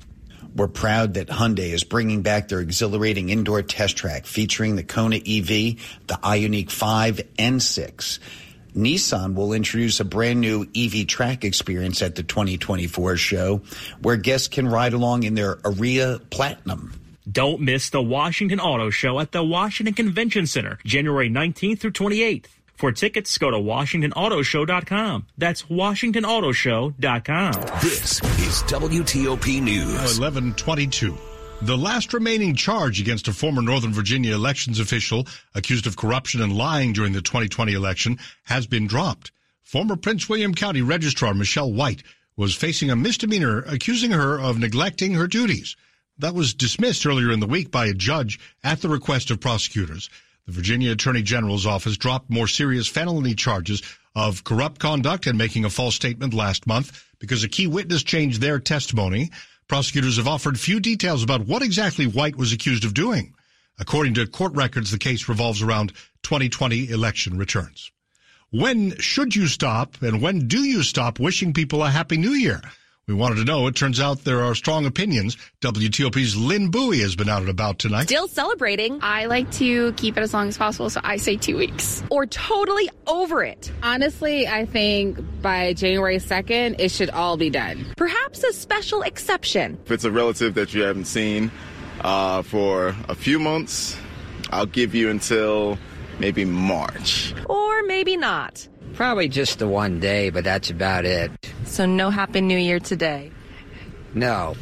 We're 0.56 0.68
proud 0.68 1.14
that 1.16 1.30
Hyundai 1.30 1.72
is 1.72 1.84
bringing 1.84 2.22
back 2.22 2.50
their 2.50 2.60
exhilarating 2.60 3.30
indoor 3.30 3.62
test 3.62 3.96
track 3.96 4.26
featuring 4.26 4.76
the 4.76 4.84
Kona 4.84 5.16
EV, 5.16 5.48
the 6.08 6.20
Ioniq 6.22 6.70
5 6.70 7.22
and 7.40 7.64
6. 7.64 8.20
Nissan 8.76 9.36
will 9.36 9.54
introduce 9.54 10.00
a 10.00 10.06
brand 10.06 10.42
new 10.42 10.68
EV 10.76 11.08
track 11.08 11.44
experience 11.44 12.02
at 12.02 12.16
the 12.16 12.24
2024 12.24 13.18
show 13.18 13.62
where 14.02 14.18
guests 14.18 14.48
can 14.48 14.68
ride 14.68 14.94
along 14.94 15.24
in 15.24 15.36
their 15.36 15.56
Ariya 15.58 16.20
Platinum. 16.30 16.94
Don't 17.32 17.62
miss 17.62 17.90
the 17.90 18.02
Washington 18.02 18.60
Auto 18.60 18.90
Show 18.90 19.20
at 19.20 19.32
the 19.32 19.44
Washington 19.44 19.94
Convention 19.94 20.46
Center, 20.46 20.78
January 20.84 21.30
19th 21.30 21.80
through 21.80 21.92
28th. 21.92 22.48
For 22.76 22.92
tickets, 22.92 23.38
go 23.38 23.52
to 23.52 23.58
WashingtonAutoShow.com. 23.58 25.28
That's 25.38 25.64
WashingtonAutoShow.com. 25.64 27.52
This 27.82 28.22
is 28.22 28.64
WTOP 28.64 29.62
News. 29.62 30.20
1122. 30.20 31.18
The 31.62 31.78
last 31.78 32.14
remaining 32.14 32.56
charge 32.56 33.00
against 33.00 33.30
a 33.30 33.34
former 33.34 33.62
Northern 33.62 33.94
Virginia 33.94 34.36
elections 34.36 34.82
official 34.82 35.26
accused 35.56 35.88
of 35.88 35.96
corruption 35.96 36.42
and 36.42 36.58
lying 36.58 36.92
during 36.92 37.14
the 37.14 37.22
2020 37.22 37.72
election 37.72 38.20
has 38.44 38.68
been 38.68 38.86
dropped. 38.86 39.32
Former 39.62 39.96
Prince 39.96 40.28
William 40.28 40.54
County 40.54 40.82
Registrar 40.82 41.34
Michelle 41.34 41.72
White 41.72 42.04
was 42.36 42.54
facing 42.54 42.90
a 42.90 42.96
misdemeanor 42.98 43.60
accusing 43.62 44.12
her 44.12 44.38
of 44.38 44.60
neglecting 44.60 45.14
her 45.14 45.28
duties. 45.28 45.78
That 46.18 46.36
was 46.36 46.54
dismissed 46.54 47.06
earlier 47.06 47.32
in 47.32 47.40
the 47.40 47.48
week 47.48 47.72
by 47.72 47.86
a 47.86 47.94
judge 47.94 48.40
at 48.64 48.82
the 48.82 48.90
request 48.90 49.32
of 49.32 49.40
prosecutors. 49.40 50.10
The 50.46 50.52
Virginia 50.52 50.92
Attorney 50.92 51.22
General's 51.22 51.66
office 51.66 51.96
dropped 51.96 52.30
more 52.30 52.48
serious 52.48 52.88
felony 52.88 53.34
charges 53.34 53.82
of 54.14 54.44
corrupt 54.44 54.80
conduct 54.80 55.26
and 55.26 55.38
making 55.38 55.64
a 55.64 55.70
false 55.70 55.96
statement 55.96 56.34
last 56.34 56.68
month 56.68 57.06
because 57.20 57.44
a 57.44 57.50
key 57.50 57.68
witness 57.68 58.04
changed 58.04 58.42
their 58.42 58.60
testimony. 58.60 59.32
Prosecutors 59.68 60.18
have 60.18 60.28
offered 60.28 60.60
few 60.60 60.80
details 60.80 61.24
about 61.24 61.46
what 61.48 61.62
exactly 61.62 62.06
White 62.06 62.36
was 62.36 62.52
accused 62.52 62.84
of 62.84 62.94
doing. 62.94 63.34
According 63.80 64.16
to 64.16 64.28
court 64.28 64.54
records, 64.54 64.92
the 64.92 64.98
case 65.00 65.30
revolves 65.30 65.62
around 65.62 65.94
2020 66.24 66.90
election 66.90 67.38
returns. 67.38 67.92
When 68.52 68.98
should 69.00 69.36
you 69.36 69.48
stop 69.48 70.02
and 70.02 70.22
when 70.22 70.48
do 70.48 70.60
you 70.60 70.84
stop 70.84 71.20
wishing 71.20 71.54
people 71.54 71.84
a 71.84 71.90
happy 71.90 72.18
new 72.18 72.34
year? 72.34 72.62
We 73.06 73.14
wanted 73.14 73.36
to 73.36 73.44
know. 73.44 73.68
It 73.68 73.76
turns 73.76 74.00
out 74.00 74.24
there 74.24 74.42
are 74.44 74.56
strong 74.56 74.86
opinions. 74.86 75.36
WTOP's 75.60 76.38
Lynn 76.38 76.70
Bowie 76.70 77.02
has 77.02 77.18
been 77.18 77.28
out 77.28 77.42
and 77.42 77.50
about 77.50 77.78
tonight. 77.78 78.06
Still 78.06 78.30
celebrating. 78.30 79.00
I 79.02 79.26
like 79.26 79.52
to 79.54 79.92
keep 79.94 80.16
it 80.16 80.22
as 80.22 80.34
long 80.34 80.48
as 80.48 80.58
possible, 80.58 80.90
so 80.90 81.02
I 81.04 81.18
say 81.18 81.36
two 81.36 81.58
weeks. 81.58 82.02
Or 82.10 82.26
totally 82.26 82.90
over 83.06 83.44
it. 83.44 83.70
Honestly, 83.84 84.48
I 84.48 84.66
think 84.66 85.20
by 85.42 85.74
January 85.74 86.16
2nd, 86.16 86.78
it 86.80 86.92
should 86.92 87.10
all 87.10 87.36
be 87.36 87.50
done. 87.50 87.88
Perhaps 87.98 88.42
a 88.46 88.54
special 88.54 89.02
exception. 89.02 89.78
If 89.84 89.92
it's 89.92 90.06
a 90.06 90.12
relative 90.12 90.54
that 90.54 90.74
you 90.74 90.84
haven't 90.84 91.06
seen 91.06 91.52
uh, 92.06 92.42
for 92.44 92.96
a 93.10 93.16
few 93.16 93.38
months, 93.38 93.98
I'll 94.50 94.66
give 94.66 94.96
you 94.96 95.10
until 95.10 95.78
maybe 96.20 96.46
March. 96.46 97.34
Or 97.50 97.84
maybe 97.84 98.16
not. 98.16 98.66
Probably 98.94 99.28
just 99.28 99.60
the 99.60 99.68
one 99.68 100.00
day, 100.00 100.30
but 100.30 100.46
that's 100.46 100.70
about 100.70 101.04
it. 101.04 101.32
So 101.74 101.88
no 101.88 102.12
Happy 102.12 102.40
New 102.40 102.56
Year 102.56 102.80
today? 102.80 103.32
No. 104.14 104.56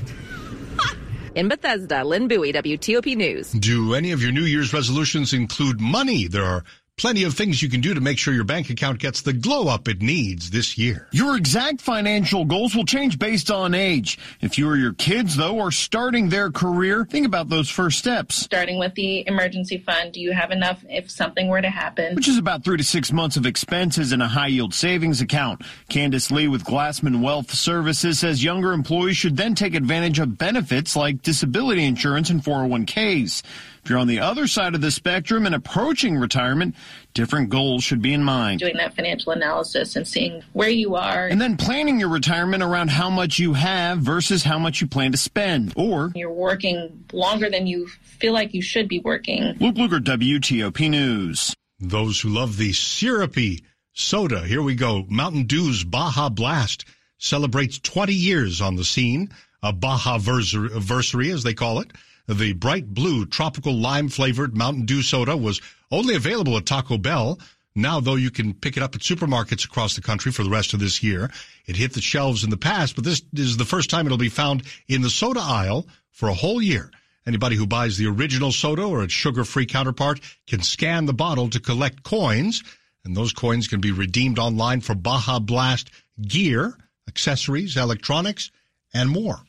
In 1.36 1.50
Bethesda, 1.50 2.06
Lynn 2.06 2.30
Bowie, 2.30 2.54
WTOP 2.54 3.18
News. 3.18 3.52
Do 3.52 3.94
any 3.96 4.12
of 4.12 4.24
your 4.24 4.32
New 4.32 4.46
Year's 4.46 4.72
resolutions 4.72 5.34
include 5.34 5.82
money? 5.82 6.28
There 6.28 6.46
are 6.46 6.64
Plenty 6.98 7.24
of 7.24 7.34
things 7.34 7.64
you 7.64 7.70
can 7.70 7.82
do 7.82 7.96
to 7.96 8.02
make 8.02 8.20
sure 8.20 8.32
your 8.32 8.44
bank 8.44 8.70
account 8.70 9.00
gets 9.00 9.24
the 9.24 9.34
glow 9.34 9.68
up 9.68 9.88
it 9.88 10.04
needs 10.04 10.52
this 10.52 10.78
year. 10.78 11.08
Your 11.12 11.36
exact 11.36 11.82
financial 11.82 12.46
goals 12.46 12.76
will 12.76 12.86
change 12.86 13.18
based 13.18 13.50
on 13.50 13.74
age. 13.74 14.20
If 14.40 14.60
you 14.60 14.70
or 14.70 14.76
your 14.76 14.94
kids, 14.94 15.36
though, 15.36 15.60
are 15.62 15.72
starting 15.72 16.30
their 16.30 16.52
career, 16.52 17.04
think 17.06 17.26
about 17.26 17.50
those 17.50 17.70
first 17.70 17.98
steps. 17.98 18.36
Starting 18.36 18.78
with 18.78 18.94
the 18.94 19.28
emergency 19.28 19.80
fund, 19.80 20.14
do 20.14 20.20
you 20.20 20.32
have 20.32 20.52
enough 20.52 20.86
if 20.90 21.10
something 21.10 21.48
were 21.48 21.62
to 21.62 21.72
happen? 21.72 22.14
Which 22.14 22.28
is 22.28 22.38
about 22.38 22.64
three 22.64 22.78
to 22.78 22.84
six 22.84 23.12
months 23.12 23.36
of 23.36 23.48
expenses 23.48 24.12
in 24.12 24.22
a 24.22 24.28
high 24.28 24.48
yield 24.48 24.76
savings 24.76 25.22
account. 25.22 25.64
Candace 25.90 26.30
Lee 26.30 26.48
with 26.48 26.64
Glassman 26.66 27.22
Wealth 27.24 27.52
Services 27.52 28.20
says 28.20 28.44
younger 28.44 28.74
employees 28.74 29.18
should 29.18 29.38
then 29.38 29.56
take 29.56 29.74
advantage 29.74 30.20
of 30.20 30.38
benefits 30.38 30.96
like 30.96 31.24
disability 31.24 31.84
insurance 31.84 32.30
and 32.30 32.44
401ks. 32.44 33.42
If 33.84 33.90
you're 33.90 33.98
on 33.98 34.08
the 34.08 34.20
other 34.20 34.46
side 34.46 34.76
of 34.76 34.82
the 34.82 34.92
spectrum 34.92 35.48
and 35.48 35.56
approaching 35.56 36.16
retirement, 36.16 36.76
different 37.16 37.50
goals 37.50 37.84
should 37.84 38.02
be 38.02 38.14
in 38.14 38.24
mind. 38.24 38.60
Doing 38.60 38.78
that 38.78 38.96
financial 38.96 39.32
analysis 39.32 39.96
and 39.96 40.08
seeing 40.08 40.44
where 40.54 40.70
you 40.70 40.96
are. 40.96 41.26
And 41.26 41.42
then 41.42 41.58
planning 41.58 42.00
your 42.00 42.10
retirement 42.10 42.62
around 42.62 42.92
how 42.92 43.10
much 43.10 43.40
you 43.40 43.54
have 43.54 43.98
versus 43.98 44.44
how 44.44 44.60
much 44.60 44.82
you 44.82 44.88
plan 44.88 45.12
to 45.14 45.18
spend. 45.18 45.74
Or 45.76 46.12
you're 46.14 46.32
working 46.32 47.06
longer 47.12 47.50
than 47.50 47.66
you 47.66 47.88
feel 47.88 48.34
like 48.34 48.54
you 48.54 48.62
should 48.62 48.88
be 48.88 49.00
working. 49.00 49.56
Luke 49.60 49.76
Lukert, 49.76 50.04
WTOP 50.04 50.88
News. 50.88 51.56
Those 51.80 52.22
who 52.22 52.30
love 52.30 52.58
the 52.58 52.74
syrupy 52.74 53.64
soda, 53.94 54.42
here 54.42 54.62
we 54.62 54.76
go. 54.76 55.08
Mountain 55.10 55.46
Dew's 55.46 55.84
Baja 55.84 56.30
Blast 56.30 56.86
celebrates 57.18 57.80
20 57.80 58.14
years 58.14 58.62
on 58.62 58.76
the 58.76 58.86
scene. 58.86 59.32
A 59.64 59.74
Baja 59.74 60.20
versary, 60.20 61.34
as 61.34 61.42
they 61.42 61.56
call 61.56 61.80
it. 61.80 61.92
The 62.28 62.54
bright 62.54 62.94
blue 62.94 63.26
tropical 63.26 63.74
lime 63.74 64.10
flavored 64.10 64.56
Mountain 64.56 64.86
Dew 64.86 65.02
soda 65.02 65.36
was 65.36 65.62
only 65.92 66.16
available 66.16 66.58
at 66.58 66.66
Taco 66.66 66.98
Bell. 66.98 67.40
Now, 67.76 68.00
though, 68.00 68.16
you 68.16 68.32
can 68.32 68.54
pick 68.54 68.78
it 68.78 68.84
up 68.84 68.96
at 68.96 69.02
supermarkets 69.02 69.66
across 69.66 69.96
the 69.96 70.02
country 70.02 70.32
for 70.32 70.44
the 70.44 70.50
rest 70.50 70.74
of 70.74 70.80
this 70.80 71.02
year. 71.02 71.32
It 71.66 71.78
hit 71.78 71.94
the 71.94 72.02
shelves 72.02 72.44
in 72.44 72.50
the 72.50 72.58
past, 72.58 72.96
but 72.96 73.04
this 73.04 73.22
is 73.34 73.58
the 73.58 73.66
first 73.66 73.90
time 73.90 74.06
it'll 74.06 74.18
be 74.18 74.30
found 74.30 74.64
in 74.88 75.02
the 75.02 75.10
soda 75.10 75.42
aisle 75.42 75.88
for 76.12 76.30
a 76.30 76.34
whole 76.34 76.62
year. 76.62 76.92
Anybody 77.26 77.56
who 77.56 77.68
buys 77.68 77.98
the 77.98 78.08
original 78.08 78.52
soda 78.52 78.84
or 78.84 79.04
its 79.04 79.14
sugar-free 79.14 79.68
counterpart 79.68 80.20
can 80.48 80.62
scan 80.62 81.06
the 81.06 81.14
bottle 81.14 81.50
to 81.50 81.60
collect 81.60 82.04
coins, 82.04 82.64
and 83.06 83.16
those 83.16 83.32
coins 83.32 83.68
can 83.68 83.80
be 83.80 83.92
redeemed 83.92 84.40
online 84.40 84.82
for 84.82 84.96
Baja 84.96 85.40
Blast 85.40 85.92
gear, 86.22 86.78
accessories, 87.08 87.78
electronics, 87.78 88.52
and 88.94 89.10
more. 89.10 89.40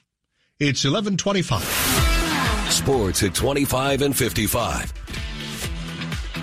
It's 0.58 0.84
1125. 0.84 2.11
Sports 2.72 3.22
at 3.22 3.34
25 3.34 4.02
and 4.02 4.16
55. 4.16 4.92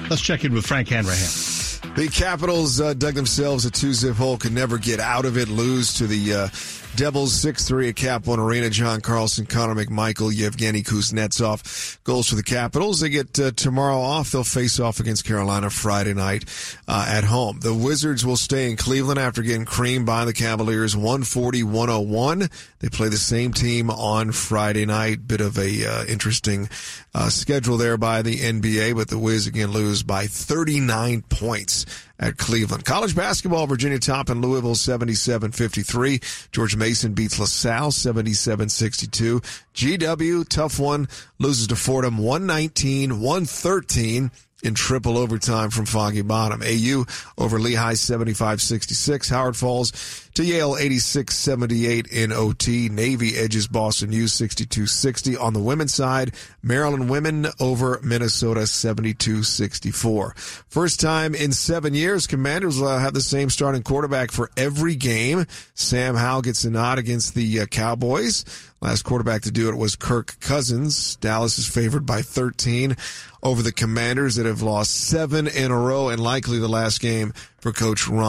Let's 0.09 0.21
check 0.21 0.45
in 0.45 0.53
with 0.53 0.65
Frank 0.65 0.87
Hanrahan. 0.89 1.95
The 1.95 2.07
Capitals 2.07 2.79
uh, 2.79 2.93
dug 2.93 3.15
themselves 3.15 3.65
a 3.65 3.71
two-zip 3.71 4.15
hole, 4.15 4.37
could 4.37 4.53
never 4.53 4.77
get 4.77 4.99
out 4.99 5.25
of 5.25 5.37
it, 5.37 5.49
lose 5.49 5.93
to 5.95 6.07
the 6.07 6.33
uh, 6.33 6.47
Devils 6.95 7.33
6-3 7.43 8.03
at 8.05 8.27
One 8.27 8.39
Arena. 8.39 8.69
John 8.69 9.01
Carlson, 9.01 9.45
Connor 9.45 9.75
McMichael, 9.75 10.35
Yevgeny 10.35 10.83
Kuznetsov. 10.83 12.03
Goals 12.03 12.29
for 12.29 12.35
the 12.35 12.43
Capitals. 12.43 12.99
They 12.99 13.09
get 13.09 13.39
uh, 13.39 13.51
tomorrow 13.51 13.99
off. 13.99 14.31
They'll 14.31 14.43
face 14.43 14.79
off 14.79 14.99
against 14.99 15.25
Carolina 15.25 15.69
Friday 15.69 16.13
night 16.13 16.45
uh, 16.87 17.05
at 17.07 17.23
home. 17.23 17.59
The 17.59 17.73
Wizards 17.73 18.25
will 18.25 18.37
stay 18.37 18.69
in 18.69 18.77
Cleveland 18.77 19.19
after 19.19 19.41
getting 19.41 19.65
creamed 19.65 20.05
by 20.05 20.25
the 20.25 20.33
Cavaliers 20.33 20.95
140-101. 20.95 22.51
They 22.79 22.89
play 22.89 23.09
the 23.09 23.17
same 23.17 23.53
team 23.53 23.89
on 23.89 24.31
Friday 24.31 24.85
night. 24.85 25.27
Bit 25.27 25.41
of 25.41 25.57
a 25.57 25.85
uh, 25.85 26.05
interesting 26.05 26.69
uh, 27.13 27.29
schedule 27.29 27.77
there 27.77 27.97
by 27.97 28.21
the 28.21 28.35
NBA, 28.35 28.95
but 28.95 29.09
the 29.09 29.17
Wiz 29.17 29.47
again 29.47 29.71
lose 29.71 30.03
by 30.03 30.27
39 30.27 31.23
points 31.29 31.85
at 32.19 32.37
Cleveland. 32.37 32.85
College 32.85 33.15
basketball, 33.15 33.65
Virginia 33.65 33.99
top 33.99 34.29
in 34.29 34.41
Louisville 34.41 34.75
77-53. 34.75 36.51
George 36.51 36.75
Mason 36.79 37.13
beats 37.13 37.39
LaSalle 37.39 37.91
77-62. 37.91 39.41
GW, 39.73 40.49
tough 40.49 40.79
one, 40.79 41.07
loses 41.37 41.67
to 41.67 41.75
Fordham 41.75 42.17
119-113 42.17 44.31
in 44.63 44.73
triple 44.73 45.17
overtime 45.17 45.69
from 45.69 45.85
Foggy 45.85 46.21
Bottom. 46.21 46.61
AU 46.61 47.05
over 47.37 47.59
Lehigh 47.59 47.93
75-66. 47.93 49.29
Howard 49.29 49.55
Falls 49.55 49.91
to 50.35 50.43
Yale 50.43 50.75
86-78 50.75 52.11
in 52.11 52.31
OT. 52.31 52.89
Navy 52.89 53.35
edges 53.37 53.67
Boston 53.67 54.11
U 54.11 54.25
62-60. 54.25 55.39
On 55.39 55.53
the 55.53 55.59
women's 55.59 55.93
side, 55.93 56.33
Maryland 56.61 57.09
women 57.09 57.47
over 57.59 57.99
Minnesota 58.03 58.61
72-64. 58.61 60.37
First 60.67 60.99
time 60.99 61.35
in 61.35 61.51
seven 61.51 61.93
years, 61.93 62.27
Commanders 62.27 62.79
will 62.79 62.97
have 62.97 63.13
the 63.13 63.21
same 63.21 63.49
starting 63.49 63.83
quarterback 63.83 64.31
for 64.31 64.49
every 64.55 64.95
game. 64.95 65.45
Sam 65.73 66.15
Howell 66.15 66.43
gets 66.43 66.63
a 66.63 66.69
nod 66.69 66.99
against 66.99 67.35
the 67.35 67.61
uh, 67.61 67.65
Cowboys. 67.65 68.45
Last 68.81 69.03
quarterback 69.03 69.41
to 69.41 69.51
do 69.51 69.67
it 69.67 69.75
was 69.75 69.97
Kirk 69.97 70.39
Cousins. 70.39 71.17
Dallas 71.17 71.59
is 71.59 71.67
favored 71.67 72.05
by 72.05 72.21
13 72.21 72.95
over 73.43 73.61
the 73.61 73.73
Commanders 73.73 74.35
that 74.35 74.45
have 74.45 74.61
lost 74.61 74.91
seven 74.91 75.47
in 75.47 75.71
a 75.71 75.77
row 75.77 76.07
and 76.07 76.21
likely 76.21 76.59
the 76.59 76.69
last 76.69 77.01
game 77.01 77.33
for 77.59 77.73
Coach 77.73 78.07
Ron. 78.07 78.19